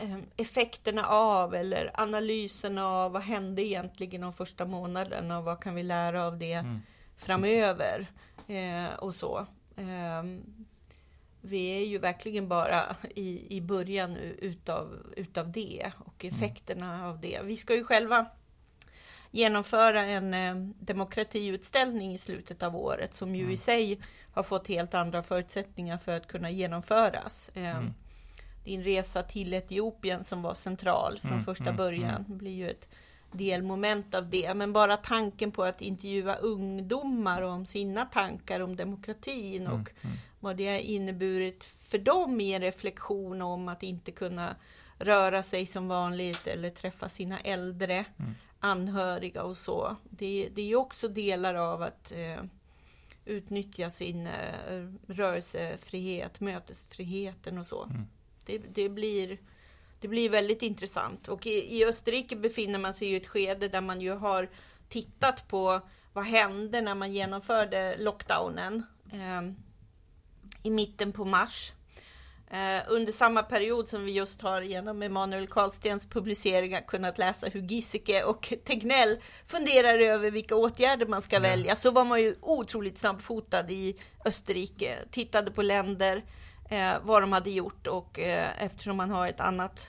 Eh, 0.00 0.12
eh 0.14 0.18
effekterna 0.36 1.06
av 1.06 1.54
eller 1.54 2.00
analyserna 2.00 2.86
av 2.86 3.12
vad 3.12 3.22
hände 3.22 3.62
egentligen 3.62 4.20
de 4.20 4.32
första 4.32 4.64
månaderna 4.64 5.38
och 5.38 5.44
vad 5.44 5.60
kan 5.60 5.74
vi 5.74 5.82
lära 5.82 6.26
av 6.26 6.38
det 6.38 6.52
mm. 6.52 6.80
framöver 7.16 8.06
eh, 8.46 8.94
och 8.98 9.14
så. 9.14 9.46
Ehm, 9.76 10.42
vi 11.40 11.66
är 11.66 11.86
ju 11.86 11.98
verkligen 11.98 12.48
bara 12.48 12.96
i, 13.14 13.56
i 13.56 13.60
början 13.60 14.16
utav, 14.16 15.12
utav 15.16 15.52
det 15.52 15.92
och 15.98 16.24
mm. 16.24 16.36
effekterna 16.36 17.08
av 17.08 17.20
det. 17.20 17.40
Vi 17.44 17.56
ska 17.56 17.74
ju 17.74 17.84
själva 17.84 18.26
genomföra 19.30 20.00
en 20.02 20.34
eh, 20.34 20.54
demokratiutställning 20.78 22.12
i 22.12 22.18
slutet 22.18 22.62
av 22.62 22.76
året 22.76 23.14
som 23.14 23.34
ju 23.34 23.42
mm. 23.42 23.54
i 23.54 23.56
sig 23.56 24.00
har 24.32 24.42
fått 24.42 24.68
helt 24.68 24.94
andra 24.94 25.22
förutsättningar 25.22 25.98
för 25.98 26.16
att 26.16 26.26
kunna 26.26 26.50
genomföras. 26.50 27.50
Eh, 27.54 27.76
mm. 27.76 27.94
Din 28.64 28.84
resa 28.84 29.22
till 29.22 29.54
Etiopien 29.54 30.24
som 30.24 30.42
var 30.42 30.54
central 30.54 31.18
från 31.18 31.32
mm, 31.32 31.44
första 31.44 31.64
mm, 31.64 31.76
början 31.76 32.24
mm. 32.26 32.38
blir 32.38 32.54
ju 32.54 32.70
ett 32.70 32.88
delmoment 33.32 34.14
av 34.14 34.30
det. 34.30 34.54
Men 34.54 34.72
bara 34.72 34.96
tanken 34.96 35.52
på 35.52 35.64
att 35.64 35.80
intervjua 35.80 36.36
ungdomar 36.36 37.42
om 37.42 37.66
sina 37.66 38.04
tankar 38.04 38.60
om 38.60 38.76
demokratin 38.76 39.66
och 39.66 39.72
mm, 39.74 39.86
mm. 40.02 40.16
vad 40.40 40.56
det 40.56 40.68
har 40.68 40.78
inneburit 40.78 41.64
för 41.64 41.98
dem 41.98 42.40
i 42.40 42.52
en 42.52 42.62
reflektion 42.62 43.42
om 43.42 43.68
att 43.68 43.82
inte 43.82 44.10
kunna 44.10 44.56
röra 44.98 45.42
sig 45.42 45.66
som 45.66 45.88
vanligt 45.88 46.46
eller 46.46 46.70
träffa 46.70 47.08
sina 47.08 47.40
äldre 47.40 48.04
anhöriga 48.60 49.42
och 49.42 49.56
så. 49.56 49.96
Det, 50.10 50.48
det 50.54 50.62
är 50.62 50.66
ju 50.66 50.76
också 50.76 51.08
delar 51.08 51.54
av 51.54 51.82
att 51.82 52.12
eh, 52.12 52.44
utnyttja 53.24 53.90
sin 53.90 54.26
eh, 54.26 54.88
rörelsefrihet, 55.06 56.40
mötesfriheten 56.40 57.58
och 57.58 57.66
så. 57.66 57.84
Mm. 57.84 58.06
Det, 58.46 58.58
det, 58.58 58.88
blir, 58.88 59.38
det 60.00 60.08
blir 60.08 60.30
väldigt 60.30 60.62
intressant. 60.62 61.28
Och 61.28 61.46
i, 61.46 61.76
i 61.76 61.84
Österrike 61.84 62.36
befinner 62.36 62.78
man 62.78 62.94
sig 62.94 63.08
i 63.08 63.16
ett 63.16 63.26
skede 63.26 63.68
där 63.68 63.80
man 63.80 64.00
ju 64.00 64.10
har 64.10 64.48
tittat 64.88 65.48
på 65.48 65.80
vad 66.12 66.24
hände 66.24 66.80
när 66.80 66.94
man 66.94 67.12
genomförde 67.12 67.96
lockdownen 67.96 68.86
eh, 69.12 69.52
i 70.62 70.70
mitten 70.70 71.12
på 71.12 71.24
mars. 71.24 71.72
Eh, 72.52 72.82
under 72.88 73.12
samma 73.12 73.42
period 73.42 73.88
som 73.88 74.04
vi 74.04 74.12
just 74.12 74.42
har 74.42 74.62
genom 74.62 75.02
Emanuel 75.02 75.46
Karlstens 75.46 76.06
publiceringar 76.06 76.80
kunnat 76.80 77.18
läsa 77.18 77.46
hur 77.46 77.60
Giesecke 77.60 78.24
och 78.24 78.52
Tegnell 78.64 79.16
funderar 79.46 79.98
över 79.98 80.30
vilka 80.30 80.56
åtgärder 80.56 81.06
man 81.06 81.22
ska 81.22 81.36
mm. 81.36 81.50
välja, 81.50 81.76
så 81.76 81.90
var 81.90 82.04
man 82.04 82.20
ju 82.20 82.36
otroligt 82.40 82.98
snabbfotad 82.98 83.70
i 83.70 83.96
Österrike, 84.24 84.98
tittade 85.10 85.50
på 85.50 85.62
länder, 85.62 86.24
eh, 86.70 86.92
vad 87.02 87.22
de 87.22 87.32
hade 87.32 87.50
gjort 87.50 87.86
och 87.86 88.18
eh, 88.18 88.64
eftersom 88.64 88.96
man 88.96 89.10
har 89.10 89.28
ett 89.28 89.40
annat 89.40 89.88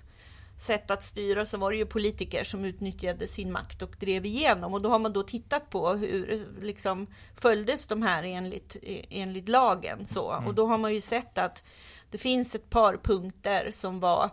sätt 0.58 0.92
att 0.92 1.04
styra 1.04 1.46
så 1.46 1.58
var 1.58 1.72
det 1.72 1.78
ju 1.78 1.86
politiker 1.86 2.44
som 2.44 2.66
utnyttjade 2.66 3.28
sin 3.28 3.52
makt 3.52 3.82
och 3.82 3.96
drev 4.00 4.26
igenom 4.26 4.74
och 4.74 4.82
då 4.82 4.90
har 4.90 5.00
man 5.00 5.14
då 5.14 5.24
tittat 5.24 5.70
på 5.70 5.94
hur 5.94 6.48
liksom 6.62 7.08
följdes 7.36 7.88
de 7.88 8.02
här 8.02 8.24
enligt, 8.24 8.78
enligt 9.10 9.50
lagen 9.50 10.06
så 10.06 10.32
mm. 10.32 10.48
och 10.48 10.54
då 10.54 10.68
har 10.68 10.78
man 10.78 10.94
ju 10.94 11.02
sett 11.02 11.38
att 11.38 11.64
det 12.12 12.18
finns 12.18 12.56
ett 12.56 12.70
par 12.70 12.98
punkter 12.98 13.72
som 13.72 14.00
var 14.00 14.30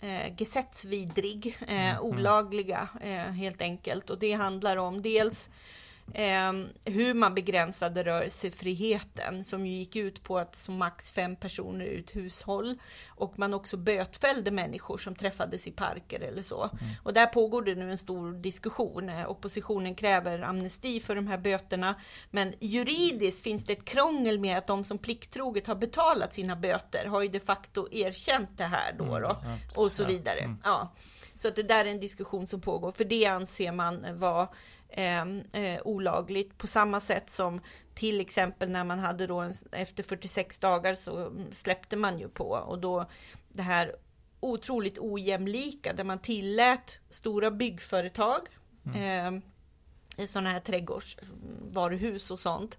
eh, 0.00 0.36
gesättsvidrig, 0.36 1.56
eh, 1.60 1.74
mm, 1.74 1.90
mm. 1.90 2.02
olagliga 2.02 2.88
eh, 3.00 3.32
helt 3.32 3.62
enkelt. 3.62 4.10
Och 4.10 4.18
det 4.18 4.32
handlar 4.32 4.76
om 4.76 5.02
dels 5.02 5.50
eh, 6.14 6.52
hur 6.84 7.14
man 7.14 7.34
begränsade 7.34 8.04
rörelsefriheten 8.04 9.44
som 9.44 9.66
ju 9.66 9.78
gick 9.78 9.96
ut 9.96 10.22
på 10.22 10.38
att 10.38 10.56
som 10.56 10.76
max 10.76 11.10
fem 11.10 11.36
personer 11.36 11.84
ur 11.84 12.00
ett 12.00 12.16
hushåll 12.16 12.78
och 13.08 13.38
man 13.38 13.54
också 13.54 13.76
bötfällde 13.76 14.50
människor 14.50 14.98
som 14.98 15.14
träffades 15.14 15.66
i 15.66 15.70
parker 15.70 16.20
eller 16.20 16.42
så. 16.42 16.62
Mm. 16.62 16.94
Och 17.02 17.12
där 17.12 17.26
pågår 17.26 17.62
det 17.62 17.74
nu 17.74 17.90
en 17.90 17.98
stor 17.98 18.32
diskussion. 18.32 19.08
Eh, 19.08 19.30
oppositionen 19.30 19.94
kräver 19.94 20.42
amnesti 20.42 21.00
för 21.00 21.14
de 21.14 21.26
här 21.26 21.38
böterna, 21.38 22.00
men 22.30 22.52
juridiskt 22.60 23.44
finns 23.44 23.64
det 23.64 23.72
ett 23.72 23.84
krångel 23.84 24.38
med 24.38 24.58
att 24.58 24.66
de 24.66 24.84
som 24.84 24.98
plikttroget 24.98 25.66
har 25.66 25.74
betalat 25.74 26.34
sina 26.34 26.56
böter 26.56 27.06
har 27.06 27.22
ju 27.22 27.28
de 27.28 27.40
facto 27.40 27.88
erkänt 27.92 28.50
det 28.56 28.64
här 28.64 28.94
då, 28.98 29.04
mm, 29.04 29.22
då 29.22 29.28
ja, 29.28 29.58
och 29.76 29.90
så 29.90 30.04
vidare. 30.04 30.38
Mm. 30.38 30.58
Ja. 30.64 30.92
Så 31.34 31.48
att 31.48 31.56
det 31.56 31.62
där 31.62 31.84
är 31.84 31.90
en 31.90 32.00
diskussion 32.00 32.46
som 32.46 32.60
pågår, 32.60 32.92
för 32.92 33.04
det 33.04 33.26
anser 33.26 33.72
man 33.72 34.18
vara 34.18 34.48
eh, 34.88 35.22
eh, 35.52 35.80
olagligt 35.84 36.58
på 36.58 36.66
samma 36.66 37.00
sätt 37.00 37.30
som 37.30 37.60
till 37.94 38.20
exempel 38.20 38.70
när 38.70 38.84
man 38.84 38.98
hade 38.98 39.26
då 39.26 39.40
en, 39.40 39.52
efter 39.72 40.02
46 40.02 40.58
dagar 40.58 40.94
så 40.94 41.32
släppte 41.50 41.96
man 41.96 42.18
ju 42.18 42.28
på 42.28 42.48
och 42.50 42.78
då 42.78 43.10
det 43.48 43.62
här 43.62 43.96
otroligt 44.40 44.98
ojämlika 44.98 45.92
där 45.92 46.04
man 46.04 46.18
tillät 46.18 46.98
stora 47.10 47.50
byggföretag 47.50 48.40
mm. 48.86 49.42
eh, 50.16 50.26
sådana 50.26 50.50
här 50.50 50.60
trädgårdsvaruhus 50.60 52.30
och 52.30 52.38
sånt. 52.38 52.78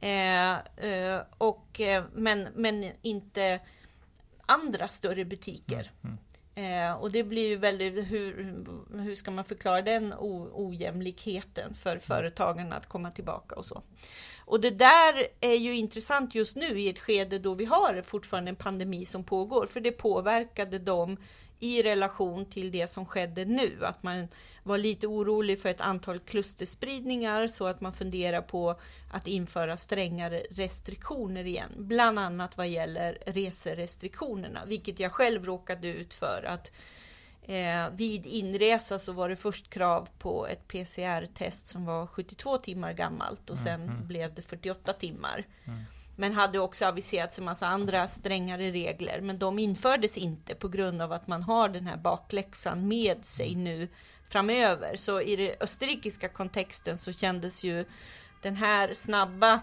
Eh, 0.00 0.52
eh, 0.76 1.22
och, 1.38 1.80
eh, 1.80 2.04
men, 2.12 2.48
men 2.54 2.92
inte 3.02 3.60
andra 4.46 4.88
större 4.88 5.24
butiker. 5.24 5.92
Mm. 6.04 6.18
Mm. 6.54 6.90
Eh, 6.90 6.96
och 6.96 7.10
det 7.10 7.24
blir 7.24 7.48
ju 7.48 7.56
väldigt, 7.56 8.10
hur, 8.10 8.54
hur 8.98 9.14
ska 9.14 9.30
man 9.30 9.44
förklara 9.44 9.82
den 9.82 10.14
ojämlikheten 10.52 11.74
för 11.74 11.98
företagen 11.98 12.72
att 12.72 12.88
komma 12.88 13.10
tillbaka 13.10 13.54
och 13.54 13.66
så. 13.66 13.82
Och 14.46 14.60
det 14.60 14.70
där 14.70 15.26
är 15.40 15.54
ju 15.54 15.76
intressant 15.76 16.34
just 16.34 16.56
nu 16.56 16.80
i 16.80 16.88
ett 16.88 16.98
skede 16.98 17.38
då 17.38 17.54
vi 17.54 17.64
har 17.64 18.02
fortfarande 18.02 18.48
en 18.48 18.56
pandemi 18.56 19.04
som 19.04 19.24
pågår, 19.24 19.66
för 19.66 19.80
det 19.80 19.92
påverkade 19.92 20.78
dem 20.78 21.16
i 21.60 21.82
relation 21.82 22.46
till 22.46 22.70
det 22.70 22.86
som 22.86 23.06
skedde 23.06 23.44
nu. 23.44 23.84
Att 23.84 24.02
man 24.02 24.28
var 24.62 24.78
lite 24.78 25.06
orolig 25.06 25.60
för 25.60 25.68
ett 25.68 25.80
antal 25.80 26.20
klusterspridningar 26.20 27.46
så 27.46 27.66
att 27.66 27.80
man 27.80 27.92
funderar 27.92 28.42
på 28.42 28.80
att 29.12 29.26
införa 29.26 29.76
strängare 29.76 30.42
restriktioner 30.50 31.44
igen. 31.46 31.70
Bland 31.76 32.18
annat 32.18 32.56
vad 32.56 32.68
gäller 32.68 33.18
reserestriktionerna, 33.26 34.64
vilket 34.66 35.00
jag 35.00 35.12
själv 35.12 35.44
råkade 35.44 35.88
ut 35.88 36.14
för. 36.14 36.44
att 36.46 36.72
Eh, 37.46 37.90
vid 37.92 38.26
inresa 38.26 38.98
så 38.98 39.12
var 39.12 39.28
det 39.28 39.36
först 39.36 39.70
krav 39.70 40.08
på 40.18 40.46
ett 40.46 40.68
PCR-test 40.68 41.66
som 41.66 41.84
var 41.84 42.06
72 42.06 42.58
timmar 42.58 42.92
gammalt 42.92 43.50
och 43.50 43.58
sen 43.58 43.82
mm, 43.82 44.06
blev 44.06 44.34
det 44.34 44.42
48 44.42 44.92
timmar. 44.92 45.46
Mm. 45.64 45.84
Men 46.16 46.32
hade 46.32 46.58
också 46.58 46.86
aviserats 46.86 47.38
en 47.38 47.44
massa 47.44 47.66
andra 47.66 48.06
strängare 48.06 48.70
regler, 48.70 49.20
men 49.20 49.38
de 49.38 49.58
infördes 49.58 50.18
inte 50.18 50.54
på 50.54 50.68
grund 50.68 51.02
av 51.02 51.12
att 51.12 51.26
man 51.26 51.42
har 51.42 51.68
den 51.68 51.86
här 51.86 51.96
bakläxan 51.96 52.88
med 52.88 53.24
sig 53.24 53.54
nu 53.54 53.88
framöver. 54.24 54.96
Så 54.96 55.20
i 55.20 55.36
den 55.36 55.50
österrikiska 55.60 56.28
kontexten 56.28 56.98
så 56.98 57.12
kändes 57.12 57.64
ju 57.64 57.84
den 58.42 58.56
här 58.56 58.94
snabba 58.94 59.60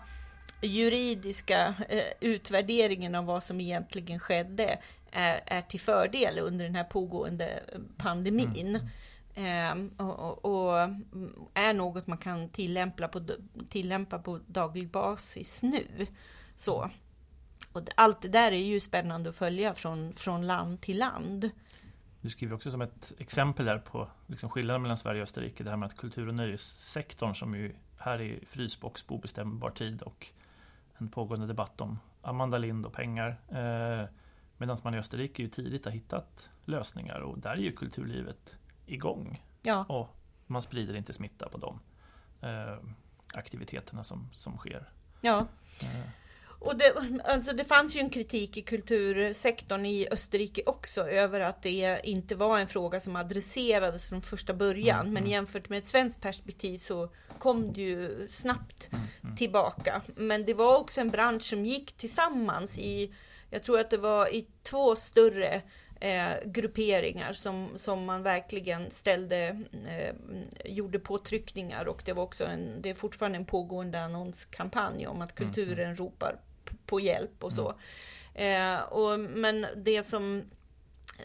juridiska 0.61 1.75
eh, 1.89 2.03
utvärderingen 2.19 3.15
av 3.15 3.25
vad 3.25 3.43
som 3.43 3.61
egentligen 3.61 4.19
skedde 4.19 4.79
är, 5.11 5.41
är 5.45 5.61
till 5.61 5.79
fördel 5.79 6.39
under 6.39 6.65
den 6.65 6.75
här 6.75 6.83
pågående 6.83 7.63
pandemin. 7.97 8.75
Mm. 8.75 8.89
Eh, 9.99 10.05
och, 10.05 10.45
och, 10.45 10.79
är 11.53 11.73
något 11.73 12.07
man 12.07 12.17
kan 12.17 12.49
tillämpa 12.49 13.07
på, 13.07 13.21
tillämpa 13.69 14.19
på 14.19 14.39
daglig 14.47 14.89
basis 14.89 15.63
nu. 15.63 16.07
Så. 16.61 16.89
Och 17.71 17.81
allt 17.95 18.21
det 18.21 18.27
där 18.27 18.51
är 18.51 18.65
ju 18.65 18.79
spännande 18.79 19.29
att 19.29 19.35
följa 19.35 19.73
från, 19.73 20.13
från 20.13 20.47
land 20.47 20.81
till 20.81 20.97
land. 20.97 21.49
Du 22.21 22.29
skriver 22.29 22.55
också 22.55 22.71
som 22.71 22.81
ett 22.81 23.11
exempel 23.17 23.65
där 23.65 23.77
på 23.77 24.07
liksom 24.27 24.49
skillnaden 24.49 24.81
mellan 24.81 24.97
Sverige 24.97 25.21
och 25.21 25.23
Österrike, 25.23 25.63
det 25.63 25.69
här 25.69 25.77
med 25.77 25.87
att 25.87 25.97
kultur 25.97 26.27
och 26.27 26.33
nöjessektorn 26.33 27.35
som 27.35 27.55
ju 27.55 27.75
här 27.97 28.21
är 28.21 28.39
frysbox 28.45 29.03
på 29.03 29.15
obestämbar 29.15 29.69
tid 29.69 30.01
och 30.01 30.27
en 30.97 31.09
pågående 31.09 31.47
debatt 31.47 31.81
om 31.81 31.99
Amanda 32.21 32.57
Lind 32.57 32.85
och 32.85 32.93
pengar. 32.93 33.39
Eh, 33.49 34.09
Medan 34.57 34.77
man 34.83 34.93
i 34.93 34.97
Österrike 34.97 35.41
ju 35.41 35.47
tidigt 35.47 35.85
har 35.85 35.91
hittat 35.91 36.49
lösningar 36.65 37.19
och 37.19 37.39
där 37.39 37.51
är 37.51 37.57
ju 37.57 37.71
kulturlivet 37.71 38.55
igång. 38.85 39.43
Ja. 39.61 39.85
Och 39.89 40.15
man 40.47 40.61
sprider 40.61 40.95
inte 40.95 41.13
smitta 41.13 41.49
på 41.49 41.57
de 41.57 41.79
eh, 42.47 42.77
aktiviteterna 43.33 44.03
som, 44.03 44.29
som 44.33 44.57
sker. 44.57 44.89
Ja. 45.21 45.47
Eh. 45.81 46.20
Och 46.61 46.77
det, 46.77 46.93
alltså 47.23 47.53
det 47.53 47.63
fanns 47.63 47.95
ju 47.95 47.99
en 47.99 48.09
kritik 48.09 48.57
i 48.57 48.61
kultursektorn 48.61 49.85
i 49.85 50.07
Österrike 50.11 50.61
också 50.65 51.09
över 51.09 51.39
att 51.39 51.63
det 51.63 51.99
inte 52.03 52.35
var 52.35 52.59
en 52.59 52.67
fråga 52.67 52.99
som 52.99 53.15
adresserades 53.15 54.09
från 54.09 54.21
första 54.21 54.53
början. 54.53 54.99
Mm, 54.99 55.13
men 55.13 55.23
mm. 55.23 55.31
jämfört 55.31 55.69
med 55.69 55.79
ett 55.79 55.87
svenskt 55.87 56.21
perspektiv 56.21 56.77
så 56.77 57.09
kom 57.39 57.73
det 57.73 57.81
ju 57.81 58.27
snabbt 58.29 58.89
mm, 58.91 59.05
mm, 59.23 59.35
tillbaka. 59.35 60.01
Men 60.15 60.45
det 60.45 60.53
var 60.53 60.79
också 60.79 61.01
en 61.01 61.09
bransch 61.09 61.43
som 61.43 61.65
gick 61.65 61.91
tillsammans 61.97 62.79
i, 62.79 63.13
jag 63.49 63.63
tror 63.63 63.79
att 63.79 63.89
det 63.89 63.97
var 63.97 64.33
i 64.33 64.47
två 64.63 64.95
större 64.95 65.61
eh, 65.99 66.33
grupperingar 66.45 67.33
som, 67.33 67.69
som 67.75 68.05
man 68.05 68.23
verkligen 68.23 68.91
ställde, 68.91 69.63
eh, 69.87 70.15
gjorde 70.65 70.99
påtryckningar 70.99 71.87
och 71.87 72.01
det 72.05 72.13
var 72.13 72.23
också 72.23 72.45
en, 72.45 72.81
det 72.81 72.89
är 72.89 72.93
fortfarande 72.93 73.37
en 73.37 73.45
pågående 73.45 74.01
annonskampanj 74.01 75.07
om 75.07 75.21
att 75.21 75.39
mm, 75.39 75.53
kulturen 75.53 75.85
mm. 75.85 75.95
ropar 75.95 76.39
på 76.91 76.99
hjälp 76.99 77.43
och 77.43 77.53
så. 77.53 77.75
Mm. 78.33 78.77
Eh, 78.77 78.81
och, 78.81 79.19
men 79.19 79.65
det 79.75 80.03
som 80.03 80.43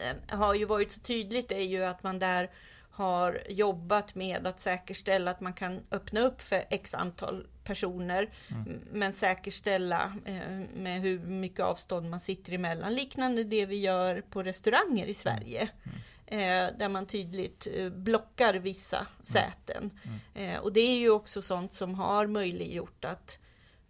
eh, 0.01 0.37
har 0.37 0.53
ju 0.53 0.65
varit 0.65 0.91
så 0.91 0.99
tydligt 0.99 1.51
är 1.51 1.61
ju 1.61 1.83
att 1.83 2.03
man 2.03 2.19
där 2.19 2.51
har 2.91 3.41
jobbat 3.49 4.15
med 4.15 4.47
att 4.47 4.59
säkerställa 4.59 5.31
att 5.31 5.41
man 5.41 5.53
kan 5.53 5.81
öppna 5.91 6.19
upp 6.19 6.41
för 6.41 6.63
x 6.69 6.93
antal 6.93 7.47
personer 7.63 8.29
mm. 8.47 8.79
men 8.91 9.13
säkerställa 9.13 10.13
eh, 10.25 10.59
med 10.75 11.01
hur 11.01 11.19
mycket 11.19 11.59
avstånd 11.59 12.09
man 12.09 12.19
sitter 12.19 12.53
emellan 12.53 12.95
liknande 12.95 13.43
det 13.43 13.65
vi 13.65 13.79
gör 13.79 14.21
på 14.21 14.43
restauranger 14.43 15.05
i 15.05 15.13
Sverige. 15.13 15.69
Mm. 15.83 15.97
Eh, 16.27 16.77
där 16.77 16.89
man 16.89 17.05
tydligt 17.05 17.67
eh, 17.73 17.89
blockar 17.89 18.53
vissa 18.53 19.07
säten. 19.21 19.91
Mm. 20.03 20.55
Eh, 20.55 20.59
och 20.59 20.73
det 20.73 20.81
är 20.81 20.97
ju 20.97 21.09
också 21.09 21.41
sånt 21.41 21.73
som 21.73 21.95
har 21.95 22.27
möjliggjort 22.27 23.05
att 23.05 23.39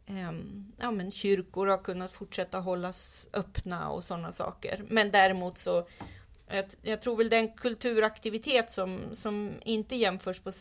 ehm, 0.08 0.72
ja, 0.78 0.92
men 0.92 1.12
kyrkor 1.12 1.68
har 1.68 1.78
kunnat 1.78 2.12
fortsätta 2.12 2.60
hållas 2.60 3.30
öppna 3.34 3.90
och 3.90 4.04
sådana 4.04 4.32
saker. 4.32 4.84
Men 4.90 5.12
däremot 5.12 5.58
så 5.58 5.88
jag, 6.50 6.66
jag 6.82 7.02
tror 7.02 7.18
väl 7.18 7.30
den 7.30 7.50
kulturaktivitet 7.50 8.72
som, 8.72 9.02
som 9.14 9.52
inte 9.62 9.96
jämförs 9.96 10.40
på, 10.40 10.52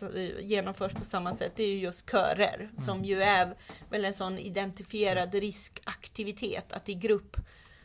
genomförs 0.41 0.93
på 0.93 1.05
samma 1.05 1.35
sätt, 1.35 1.53
det 1.57 1.62
är 1.62 1.69
ju 1.69 1.79
just 1.79 2.11
körer, 2.11 2.71
som 2.79 3.05
ju 3.05 3.23
är 3.23 3.55
väl 3.91 4.05
en 4.05 4.15
sån 4.15 4.38
identifierad 4.38 5.35
riskaktivitet, 5.35 6.73
att 6.73 6.88
i 6.88 6.95
grupp 6.95 7.37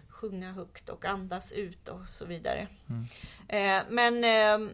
sjunga 0.10 0.51
högt 0.51 0.89
och 0.89 1.06
andas 1.06 1.53
ut 1.53 1.88
och 1.88 2.10
så 2.10 2.25
vidare. 2.25 2.68
Mm. 2.89 3.06
Eh, 3.48 3.84
men, 3.89 4.24
eh, 4.24 4.74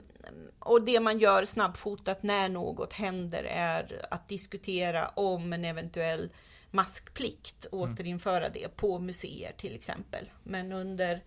och 0.59 0.85
det 0.85 0.99
man 0.99 1.19
gör 1.19 1.45
snabbfotat 1.45 2.23
när 2.23 2.49
något 2.49 2.93
händer 2.93 3.43
är 3.43 4.05
att 4.11 4.27
diskutera 4.27 5.09
om 5.09 5.53
en 5.53 5.65
eventuell 5.65 6.29
maskplikt, 6.77 7.65
återinföra 7.71 8.49
det 8.49 8.75
på 8.75 8.99
museer 8.99 9.53
till 9.57 9.75
exempel. 9.75 10.31
Men 10.43 10.71
under 10.71 11.23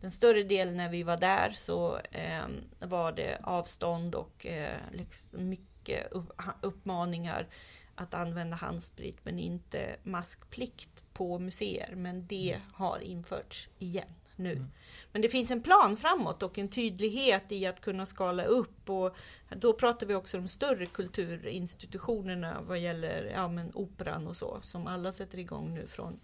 den 0.00 0.10
större 0.10 0.42
delen 0.42 0.76
när 0.76 0.88
vi 0.88 1.02
var 1.02 1.16
där 1.16 1.50
så 1.50 1.98
eh, 1.98 2.46
var 2.78 3.12
det 3.12 3.38
avstånd 3.42 4.14
och 4.14 4.46
eh, 4.46 4.76
liksom 4.92 5.48
mycket 5.48 6.12
upp, 6.12 6.42
uppmaningar 6.60 7.48
att 7.94 8.14
använda 8.14 8.56
handsprit 8.56 9.18
men 9.22 9.38
inte 9.38 9.96
maskplikt 10.02 11.02
på 11.12 11.38
museer. 11.38 11.94
Men 11.96 12.26
det 12.26 12.60
har 12.72 12.98
införts 12.98 13.68
igen 13.78 14.14
nu. 14.42 14.52
Mm. 14.52 14.70
Men 15.12 15.22
det 15.22 15.28
finns 15.28 15.50
en 15.50 15.62
plan 15.62 15.96
framåt 15.96 16.42
och 16.42 16.58
en 16.58 16.68
tydlighet 16.68 17.52
i 17.52 17.66
att 17.66 17.80
kunna 17.80 18.06
skala 18.06 18.44
upp 18.44 18.90
och 18.90 19.16
då 19.56 19.72
pratar 19.72 20.06
vi 20.06 20.14
också 20.14 20.38
om 20.38 20.48
större 20.48 20.86
kulturinstitutionerna 20.86 22.60
vad 22.60 22.78
gäller 22.78 23.24
ja, 23.24 23.48
men 23.48 23.70
operan 23.74 24.26
och 24.26 24.36
så 24.36 24.58
som 24.62 24.86
alla 24.86 25.12
sätter 25.12 25.38
igång 25.38 25.74
nu 25.74 25.86
från 25.86 26.20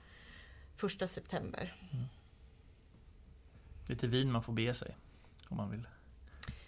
första 0.76 1.06
september. 1.06 1.74
Lite 3.88 4.06
vin 4.06 4.32
man 4.32 4.42
får 4.42 4.52
be 4.52 4.74
sig 4.74 4.96
om 5.48 5.56
man 5.56 5.70
vill 5.70 5.86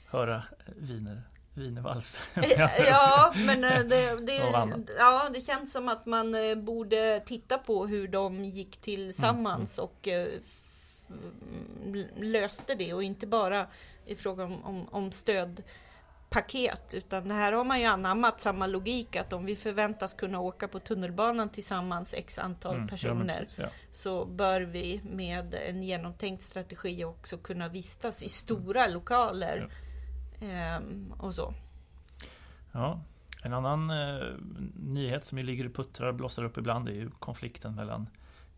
höra 0.07 0.42
viner, 0.76 1.23
vinervals. 1.54 2.19
Ja, 2.87 3.35
men 3.37 3.64
eh, 3.64 3.78
det, 3.80 4.12
Och 4.12 4.23
det, 4.23 4.37
ja, 4.99 5.30
det 5.35 5.40
känns 5.40 5.73
som 5.73 5.88
att 5.88 6.07
man 6.07 6.35
eh, 6.35 6.54
borde 6.54 7.21
titta 7.26 7.59
på 7.59 7.87
hur 7.87 8.09
de 8.09 8.45
gick 8.45 8.76
tillsammans 8.76 9.78
och 9.78 10.09
eh, 10.09 10.28
f- 10.45 10.45
mm, 10.45 10.70
löste 12.17 12.75
det 12.75 12.95
och 12.95 13.02
inte 13.02 13.26
bara 13.26 13.67
i 14.07 14.14
fråga 14.14 14.45
om, 14.45 14.64
om, 14.64 14.88
om 14.88 15.12
stödpaket 15.12 16.95
utan 16.95 17.31
här 17.31 17.52
har 17.52 17.64
man 17.64 17.81
ju 17.81 17.87
anammat 17.87 18.40
samma 18.40 18.67
logik 18.67 19.17
att 19.17 19.33
om 19.33 19.45
vi 19.45 19.57
förväntas 19.57 20.14
kunna 20.14 20.40
åka 20.40 20.69
på 20.69 20.81
tunnelbanan 20.81 21.49
tillsammans 21.49 22.14
x 22.14 22.38
antal 22.38 22.75
Mm, 22.75 22.85
ja, 22.85 22.88
personer 22.88 23.38
precis, 23.38 23.59
ja. 23.59 23.69
så 23.90 24.25
bör 24.25 24.61
vi 24.61 25.00
med 25.05 25.55
en 25.55 25.83
genomtänkt 25.83 26.43
strategi 26.43 27.05
också 27.05 27.38
kunna 27.38 27.69
vistas 27.69 28.23
i 28.23 28.29
stora 28.29 28.87
lokaler 28.87 29.73
ehm, 30.40 31.12
och 31.19 31.35
så. 31.35 31.55
Ja, 32.73 33.00
en 33.43 33.52
annan 33.52 33.91
eh, 33.91 34.26
nyhet 34.76 35.25
som 35.25 35.39
ju 35.39 35.45
ligger 35.45 35.67
och 35.67 35.75
puttrar 35.75 36.08
och 36.08 36.15
blossar 36.15 36.45
upp 36.45 36.58
ibland 36.58 36.89
är 36.89 36.93
ju 36.93 37.11
konflikten 37.11 37.75
mellan 37.75 38.06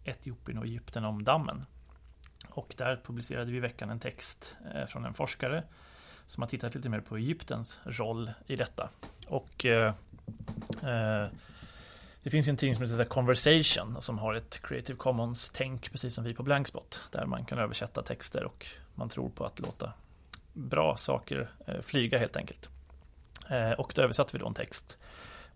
Etiopien 0.05 0.59
och 0.59 0.65
Egypten 0.65 1.05
om 1.05 1.25
dammen. 1.25 1.65
Och 2.55 2.75
där 2.77 3.01
publicerade 3.05 3.51
vi 3.51 3.57
i 3.57 3.61
veckan 3.61 3.91
en 3.91 4.01
text 4.01 4.57
eh, 4.75 4.87
från 4.87 5.05
en 5.05 5.15
forskare 5.15 5.63
som 6.27 6.43
har 6.43 6.49
tittat 6.49 6.75
lite 6.75 6.89
mer 6.89 7.01
på 7.01 7.17
Egyptens 7.17 7.79
roll 7.85 8.31
i 8.47 8.57
detta. 8.57 8.89
Och 9.29 9.67
eh, 9.67 9.95
eh 10.83 11.29
det 12.25 12.31
finns 12.31 12.49
en 12.49 12.57
tidning 12.57 12.75
som 12.75 12.85
heter 12.85 13.05
The 13.05 13.09
Conversation 13.09 13.97
som 14.01 14.19
har 14.19 14.35
ett 14.35 14.63
Creative 14.63 14.97
Commons-tänk 14.99 15.93
precis 15.93 16.15
som 16.15 16.25
vi 16.25 16.35
på 16.35 16.43
Blankspot 16.43 17.01
där 17.11 17.27
man 17.27 17.45
kan 17.45 17.59
översätta 17.59 18.03
texter 18.03 18.45
och 18.45 18.67
man 18.95 19.09
tror 19.09 19.29
på 19.29 19.45
att 19.45 19.61
låta 19.61 19.93
bra 20.53 20.97
saker 20.97 21.51
eh, 21.67 21.81
flyga 21.81 22.19
helt 22.19 22.37
enkelt. 22.37 22.69
Och 23.79 23.93
då 23.95 24.03
översatte 24.03 24.31
vi 24.33 24.39
då 24.39 24.47
en 24.47 24.55
text 24.55 24.99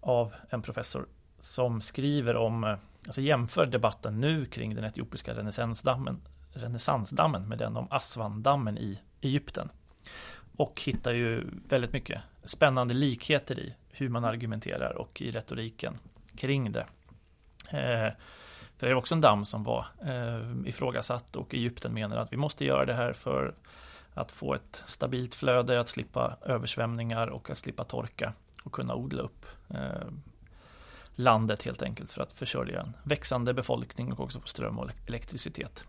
av 0.01 0.35
en 0.51 0.63
professor 0.63 1.07
som 1.39 1.81
skriver 1.81 2.37
om, 2.37 2.65
alltså 3.07 3.21
jämför 3.21 3.67
debatten 3.67 4.21
nu 4.21 4.47
kring 4.47 4.75
den 4.75 4.85
etiopiska 4.85 5.35
renässansdammen, 5.35 6.21
renässansdammen 6.57 7.49
med 7.49 7.59
den 7.59 7.77
om 7.77 7.87
Aswandammen 7.91 8.79
i 8.79 8.99
Egypten. 9.21 9.69
Och 10.57 10.83
hittar 10.85 11.13
ju 11.13 11.45
väldigt 11.69 11.93
mycket 11.93 12.23
spännande 12.45 12.95
likheter 12.95 13.59
i 13.59 13.75
hur 13.91 14.09
man 14.09 14.25
argumenterar 14.25 14.99
och 14.99 15.23
i 15.23 15.31
retoriken 15.31 15.99
kring 16.37 16.73
det. 16.73 16.87
Eh, 17.71 18.13
för 18.77 18.87
det 18.87 18.91
är 18.91 18.95
också 18.95 19.15
en 19.15 19.21
damm 19.21 19.45
som 19.45 19.65
var 19.65 19.87
eh, 20.05 20.69
ifrågasatt 20.69 21.37
och 21.37 21.55
Egypten 21.55 21.95
menar 21.95 22.17
att 22.17 22.33
vi 22.33 22.37
måste 22.37 22.65
göra 22.65 22.85
det 22.85 22.95
här 22.95 23.13
för 23.13 23.55
att 24.15 24.33
få 24.33 24.55
ett 24.55 24.83
stabilt 24.87 25.35
flöde, 25.35 25.81
att 25.81 25.89
slippa 25.89 26.37
översvämningar 26.43 27.27
och 27.27 27.51
att 27.51 27.59
slippa 27.59 27.85
torka 27.85 28.33
och 28.65 28.73
kunna 28.73 28.95
odla 28.95 29.23
upp 29.23 29.47
eh, 29.71 30.09
landet 31.15 31.63
helt 31.63 31.83
enkelt 31.83 32.11
för 32.11 32.23
att 32.23 32.33
försörja 32.33 32.81
en 32.81 32.97
växande 33.03 33.55
befolkning 33.55 34.13
och 34.13 34.21
också 34.21 34.41
få 34.41 34.47
ström 34.47 34.79
och 34.79 34.91
elektricitet. 35.07 35.85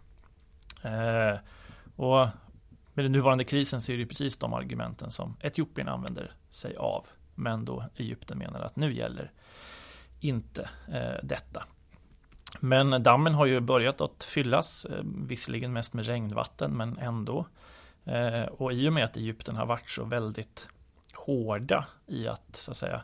Eh, 0.84 1.38
och 1.96 2.28
med 2.94 3.06
den 3.06 3.12
nuvarande 3.12 3.44
krisen 3.44 3.82
så 3.82 3.92
är 3.92 3.98
det 3.98 4.06
precis 4.06 4.38
de 4.38 4.54
argumenten 4.54 5.12
som 5.12 5.36
Etiopien 5.40 5.88
använder 5.88 6.32
sig 6.50 6.76
av. 6.76 7.08
Men 7.36 7.66
då 7.66 7.86
Egypten 7.96 8.38
menar 8.38 8.60
att 8.60 8.76
nu 8.76 8.94
gäller 8.94 9.32
inte 10.20 10.70
eh, 10.94 11.24
detta. 11.24 11.64
Men 12.60 13.04
dammen 13.04 13.34
har 13.34 13.46
ju 13.46 13.60
börjat 13.60 14.02
att 14.02 14.24
fyllas, 14.24 14.86
eh, 14.86 15.04
visserligen 15.28 15.74
mest 15.74 15.94
med 15.94 16.06
regnvatten, 16.06 16.72
men 16.72 16.98
ändå. 16.98 17.46
Eh, 18.06 18.44
och 18.44 18.74
i 18.74 18.90
och 18.90 18.94
med 18.94 19.04
att 19.04 19.18
Egypten 19.18 19.56
har 19.56 19.66
varit 19.66 19.90
så 19.90 20.04
väldigt 20.04 20.68
hårda 21.14 21.88
i 22.08 22.28
att, 22.28 22.56
så 22.56 22.72
att 22.72 22.78
säga, 22.78 23.04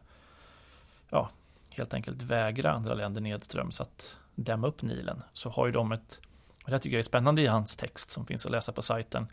ja, 1.09 1.29
helt 1.69 1.93
enkelt 1.93 2.21
vägra 2.21 2.71
andra 2.71 2.93
länder 2.93 3.21
nedströms 3.21 3.81
att 3.81 4.17
dämma 4.35 4.67
upp 4.67 4.81
Nilen, 4.81 5.23
så 5.33 5.49
har 5.49 5.65
ju 5.65 5.71
de 5.71 5.91
ett, 5.91 6.19
det 6.71 6.79
tycker 6.79 6.95
jag 6.95 6.99
är 6.99 7.03
spännande 7.03 7.41
i 7.41 7.47
hans 7.47 7.75
text 7.75 8.11
som 8.11 8.25
finns 8.25 8.45
att 8.45 8.51
läsa 8.51 8.71
på 8.71 8.81
sajten, 8.81 9.27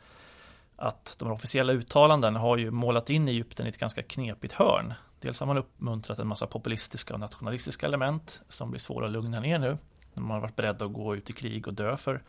att 0.76 1.16
de 1.18 1.30
officiella 1.30 1.72
uttalanden 1.72 2.36
har 2.36 2.56
ju 2.56 2.70
målat 2.70 3.10
in 3.10 3.28
Egypten 3.28 3.66
i 3.66 3.68
ett 3.68 3.78
ganska 3.78 4.02
knepigt 4.02 4.52
hörn. 4.52 4.94
Dels 5.20 5.40
har 5.40 5.46
man 5.46 5.58
uppmuntrat 5.58 6.18
en 6.18 6.26
massa 6.26 6.46
populistiska 6.46 7.14
och 7.14 7.20
nationalistiska 7.20 7.86
element 7.86 8.42
som 8.48 8.70
blir 8.70 8.80
svåra 8.80 9.06
att 9.06 9.12
lugna 9.12 9.40
ner 9.40 9.58
nu. 9.58 9.78
Man 10.14 10.30
har 10.30 10.40
varit 10.40 10.56
beredd 10.56 10.82
att 10.82 10.92
gå 10.92 11.16
ut 11.16 11.30
i 11.30 11.32
krig 11.32 11.68
och 11.68 11.74
dö 11.74 11.96
för 11.96 12.22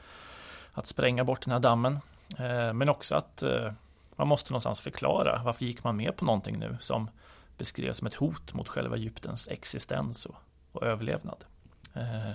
att 0.73 0.87
spränga 0.87 1.23
bort 1.23 1.41
den 1.41 1.51
här 1.51 1.59
dammen. 1.59 1.99
Eh, 2.37 2.73
men 2.73 2.89
också 2.89 3.15
att 3.15 3.43
eh, 3.43 3.71
man 4.15 4.27
måste 4.27 4.53
någonstans 4.53 4.81
förklara 4.81 5.41
varför 5.43 5.65
gick 5.65 5.83
man 5.83 5.95
med 5.95 6.15
på 6.15 6.25
någonting 6.25 6.59
nu 6.59 6.77
som 6.79 7.09
beskrevs 7.57 7.97
som 7.97 8.07
ett 8.07 8.15
hot 8.15 8.53
mot 8.53 8.67
själva 8.67 8.95
Egyptens 8.95 9.47
existens 9.47 10.25
och, 10.25 10.35
och 10.71 10.83
överlevnad. 10.83 11.43
Eh, 11.93 12.31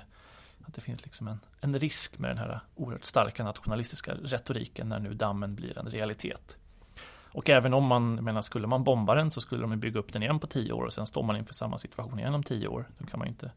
att 0.67 0.75
det 0.75 0.81
finns 0.81 1.05
liksom 1.05 1.29
en, 1.29 1.41
en 1.61 1.79
risk 1.79 2.19
med 2.19 2.31
den 2.31 2.39
här 2.39 2.61
oerhört 2.75 3.05
starka 3.05 3.45
nationalistiska 3.45 4.15
retoriken 4.15 4.89
när 4.89 4.99
nu 4.99 5.15
dammen 5.15 5.55
blir 5.55 5.79
en 5.79 5.87
realitet. 5.87 6.57
Och 7.37 7.51
även 7.51 7.75
om 7.75 7.85
man, 7.87 8.15
menar, 8.15 8.43
skulle 8.43 8.67
man 8.67 8.85
bomba 8.85 9.15
den 9.15 9.31
så 9.31 9.41
skulle 9.41 9.63
de 9.63 9.81
bygga 9.81 10.01
upp 10.01 10.13
den 10.13 10.23
igen 10.23 10.39
på 10.39 10.47
tio 10.47 10.73
år 10.73 10.85
och 10.85 10.93
sen 10.93 11.07
står 11.07 11.23
man 11.23 11.37
inför 11.37 11.55
samma 11.55 11.79
situation 11.79 12.19
igen 12.19 12.35
om 12.35 12.43
tio 12.43 12.69
år. 12.69 12.89
Då 12.99 13.07
kan 13.07 13.19
man 13.19 13.29
ju 13.29 13.33
inte 13.33 13.51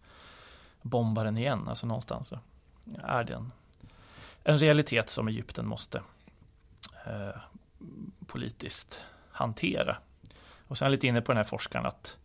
bomba 0.82 1.24
den 1.24 1.38
igen, 1.38 1.68
alltså 1.68 1.88
någonstans 1.88 2.28
så 2.28 2.40
är 3.04 3.24
det 3.24 3.34
en, 3.34 3.52
en 4.44 4.60
realitet 4.60 5.10
som 5.10 5.28
Egypten 5.28 5.68
måste 5.68 6.02
eh, 7.06 7.42
politiskt 8.28 9.02
hantera. 9.32 9.98
Och 10.68 10.78
sen 10.78 10.92
lite 10.92 11.08
inne 11.08 11.22
på 11.22 11.32
den 11.32 11.38
här 11.38 11.44
forskaren 11.44 11.86
att 11.86 12.18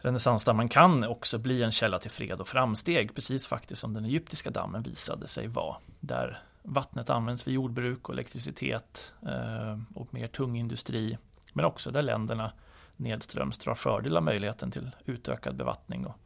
renässansdammen 0.00 0.68
kan 0.68 1.04
också 1.04 1.38
bli 1.38 1.62
en 1.62 1.72
källa 1.72 1.98
till 1.98 2.10
fred 2.10 2.40
och 2.40 2.48
framsteg, 2.48 3.14
precis 3.14 3.46
faktiskt 3.46 3.80
som 3.80 3.94
den 3.94 4.04
egyptiska 4.04 4.50
dammen 4.50 4.82
visade 4.82 5.26
sig 5.26 5.46
vara. 5.46 5.76
Där 6.00 6.42
vattnet 6.62 7.10
används 7.10 7.42
för 7.42 7.50
jordbruk 7.50 8.08
och 8.08 8.14
elektricitet 8.14 9.12
eh, 9.26 9.78
och 9.94 10.14
mer 10.14 10.28
tung 10.28 10.56
industri, 10.56 11.18
men 11.52 11.64
också 11.64 11.90
där 11.90 12.02
länderna 12.02 12.52
nedströms 12.96 13.58
drar 13.58 13.74
fördel 13.74 14.16
av 14.16 14.22
möjligheten 14.22 14.70
till 14.70 14.90
utökad 15.04 15.56
bevattning 15.56 16.06
och 16.06 16.16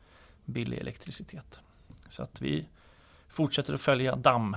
billig 0.44 0.78
elektricitet. 0.78 1.60
Så 2.08 2.22
att 2.22 2.40
vi 2.40 2.68
fortsätter 3.28 3.74
att 3.74 3.80
följa 3.80 4.16
damm, 4.16 4.56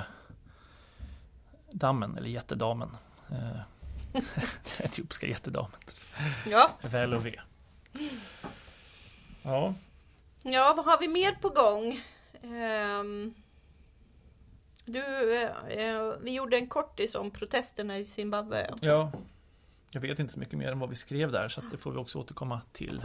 dammen, 1.71 2.17
eller 2.17 2.29
jättedamen. 2.29 2.97
Eh, 3.29 3.59
den 4.77 4.85
etiopiska 4.85 5.27
jättedamen. 5.27 5.79
Ja, 6.45 6.71
Väl 6.81 7.13
och 7.13 7.25
ve. 7.25 7.39
Ja, 9.45 9.73
ja, 10.43 10.73
vad 10.77 10.85
har 10.85 10.99
vi 10.99 11.07
mer 11.07 11.31
på 11.31 11.49
gång? 11.49 11.99
Ehm, 12.41 13.33
du, 14.85 15.41
eh, 15.69 16.13
vi 16.21 16.31
gjorde 16.31 16.57
en 16.57 16.67
kortis 16.67 17.15
om 17.15 17.31
protesterna 17.31 17.97
i 17.97 18.05
Zimbabwe. 18.05 18.73
ja 18.81 19.11
jag 19.95 20.01
vet 20.01 20.19
inte 20.19 20.33
så 20.33 20.39
mycket 20.39 20.59
mer 20.59 20.71
än 20.71 20.79
vad 20.79 20.89
vi 20.89 20.95
skrev 20.95 21.31
där 21.31 21.49
så 21.49 21.61
det 21.61 21.77
får 21.77 21.91
vi 21.91 21.97
också 21.97 22.19
återkomma 22.19 22.61
till. 22.71 23.01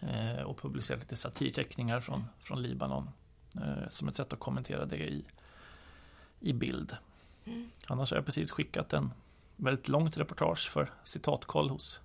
Eh, 0.00 0.42
och 0.42 0.58
publicera 0.58 0.98
lite 0.98 1.16
satirteckningar 1.16 2.00
från, 2.00 2.24
från 2.38 2.62
Libanon. 2.62 3.10
Eh, 3.56 3.88
som 3.88 4.08
ett 4.08 4.16
sätt 4.16 4.32
att 4.32 4.38
kommentera 4.38 4.84
det 4.84 4.96
i, 4.96 5.24
i 6.40 6.52
bild. 6.52 6.96
Mm. 7.44 7.70
Annars 7.86 8.10
har 8.10 8.16
jag 8.16 8.24
precis 8.24 8.50
skickat 8.50 8.92
en 8.92 9.12
väldigt 9.56 9.88
långt 9.88 10.16
reportage 10.16 10.70
för 10.70 10.90
citatkoll 11.04 11.70
hos 11.70 12.00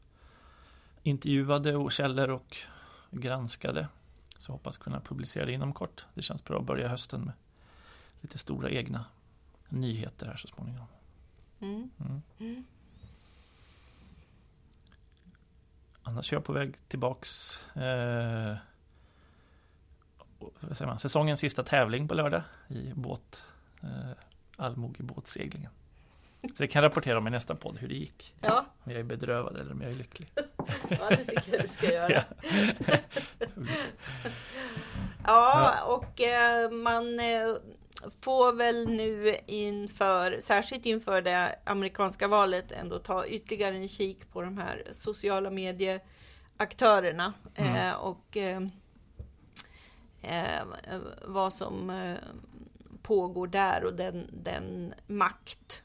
intervjuade 1.04 1.75
och 1.75 1.91
källor 1.91 2.30
och 2.30 2.58
granskade. 3.12 3.88
Så 4.38 4.52
hoppas 4.52 4.78
kunna 4.78 5.00
publicera 5.00 5.45
det 5.45 5.52
inom 5.52 5.74
kort. 5.74 6.06
Det 6.13 6.22
känns 6.22 6.43
bra 6.43 6.60
att 6.60 6.65
börja 6.65 6.88
hösten 6.88 7.22
med 7.22 7.34
lite 8.22 8.38
stora 8.38 8.69
egna 8.69 9.06
nyheter 9.69 10.26
här 10.26 10.36
så 10.36 10.48
småningom. 10.48 10.88
Mm. 11.60 11.89
Mm. 12.00 12.22
mm. 12.39 12.65
Annars 16.04 16.34
är 16.34 16.36
jag 16.36 16.43
på 16.45 16.54
väg 16.54 16.76
tillbaks 16.88 17.60
eh, 17.76 18.58
vad 20.39 20.78
säger 20.78 20.88
man, 20.88 21.00
säsongens 21.00 21.39
sista 21.39 21.63
tävling 21.63 22.08
på 22.08 22.13
lördag 22.13 22.43
i 22.67 22.93
båt, 22.93 23.43
eh, 23.82 24.12
allmogebåtseglingen. 24.56 25.72
Så 26.41 26.47
det 26.58 26.67
kan 26.67 26.84
jag 26.84 26.89
rapportera 26.89 27.17
om 27.17 27.28
i 27.28 27.30
nästa 27.30 27.56
podd 27.56 27.78
hur 27.78 27.88
det 27.88 27.95
gick. 27.95 28.36
Ja. 28.41 28.65
Om 28.84 28.91
jag 28.91 28.99
är 28.99 29.04
bedrövad 29.04 29.58
eller 29.58 29.71
om 29.71 29.82
jag 29.82 29.91
är 29.91 29.95
lycklig. 29.95 30.32
ja, 30.89 31.10
det 31.10 31.15
tycker 31.15 31.52
jag 31.52 31.62
du 31.62 31.67
ska 31.67 31.93
göra. 31.93 32.10
ja. 35.23 35.23
ja, 35.25 35.84
och 35.86 36.21
eh, 36.21 36.71
man 36.71 37.19
eh, 37.19 37.56
får 38.21 38.54
väl 38.54 38.88
nu 38.89 39.36
inför, 39.45 40.39
särskilt 40.39 40.86
inför 40.86 41.21
det 41.21 41.56
amerikanska 41.63 42.28
valet, 42.28 42.71
ändå 42.71 42.99
ta 42.99 43.25
ytterligare 43.25 43.75
en 43.75 43.88
kik 43.88 44.32
på 44.32 44.41
de 44.41 44.58
här 44.58 44.88
sociala 44.91 45.49
medieaktörerna. 45.49 47.34
Mm. 47.56 47.75
Eh, 47.75 47.93
och 47.93 48.38
vad 51.25 51.54
som 51.54 51.91
pågår 53.02 53.47
där 53.47 53.84
och 53.84 53.93
den, 53.93 54.30
den 54.43 54.93
makt 55.08 55.84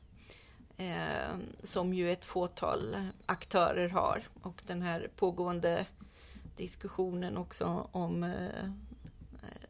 eh, 0.76 1.37
som 1.62 1.94
ju 1.94 2.12
ett 2.12 2.24
fåtal 2.24 2.96
aktörer 3.26 3.88
har. 3.88 4.22
Och 4.42 4.62
den 4.66 4.82
här 4.82 5.10
pågående 5.16 5.87
diskussionen 6.56 7.37
också 7.37 7.88
om 7.92 8.24
eh, 8.24 8.70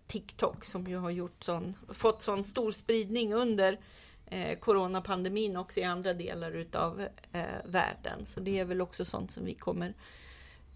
TikTok 0.07 0.65
som 0.65 0.87
ju 0.87 0.97
har 0.97 1.11
gjort 1.11 1.43
sån, 1.43 1.75
fått 1.89 2.23
sån 2.23 2.45
stor 2.45 2.73
spridning 2.73 3.35
under 3.35 3.81
eh, 4.27 4.59
coronapandemin 4.59 5.57
också 5.57 5.81
i 5.81 5.85
andra 5.85 6.15
delar 6.15 6.51
utav 6.53 7.09
eh, 7.33 7.45
världen. 7.65 8.25
Så 8.25 8.41
det 8.41 8.59
är 8.59 8.65
väl 8.65 8.81
också 8.81 9.05
sånt 9.05 9.31
som 9.31 9.45
vi 9.45 9.55
kommer 9.55 9.95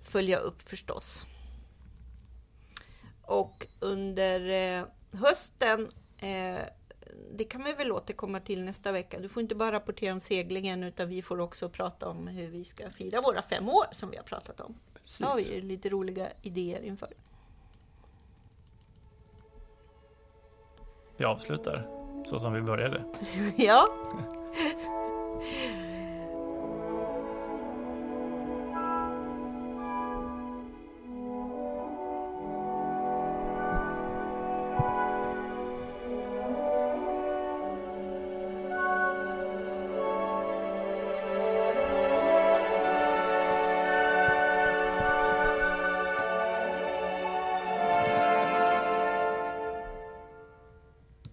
följa 0.02 0.38
upp 0.38 0.68
förstås. 0.68 1.26
Och 3.22 3.66
under 3.80 4.50
eh, 4.50 4.84
hösten 5.12 5.88
eh, 6.18 6.60
det 7.32 7.44
kan 7.44 7.64
vi 7.64 7.72
väl 7.72 7.92
återkomma 7.92 8.40
till 8.40 8.64
nästa 8.64 8.92
vecka. 8.92 9.18
Du 9.18 9.28
får 9.28 9.42
inte 9.42 9.54
bara 9.54 9.72
rapportera 9.72 10.12
om 10.12 10.20
seglingen 10.20 10.84
utan 10.84 11.08
vi 11.08 11.22
får 11.22 11.40
också 11.40 11.68
prata 11.68 12.08
om 12.08 12.26
hur 12.26 12.48
vi 12.48 12.64
ska 12.64 12.90
fira 12.90 13.20
våra 13.20 13.42
fem 13.42 13.68
år 13.68 13.86
som 13.92 14.10
vi 14.10 14.16
har 14.16 14.24
pratat 14.24 14.60
om. 14.60 14.74
Precis. 14.94 15.16
Så 15.16 15.24
har 15.24 15.36
vi 15.36 15.60
lite 15.60 15.88
roliga 15.88 16.28
idéer 16.42 16.82
inför. 16.82 17.08
Vi 21.16 21.24
avslutar 21.24 21.88
så 22.26 22.38
som 22.38 22.52
vi 22.52 22.60
började. 22.60 23.04
ja. 23.56 23.88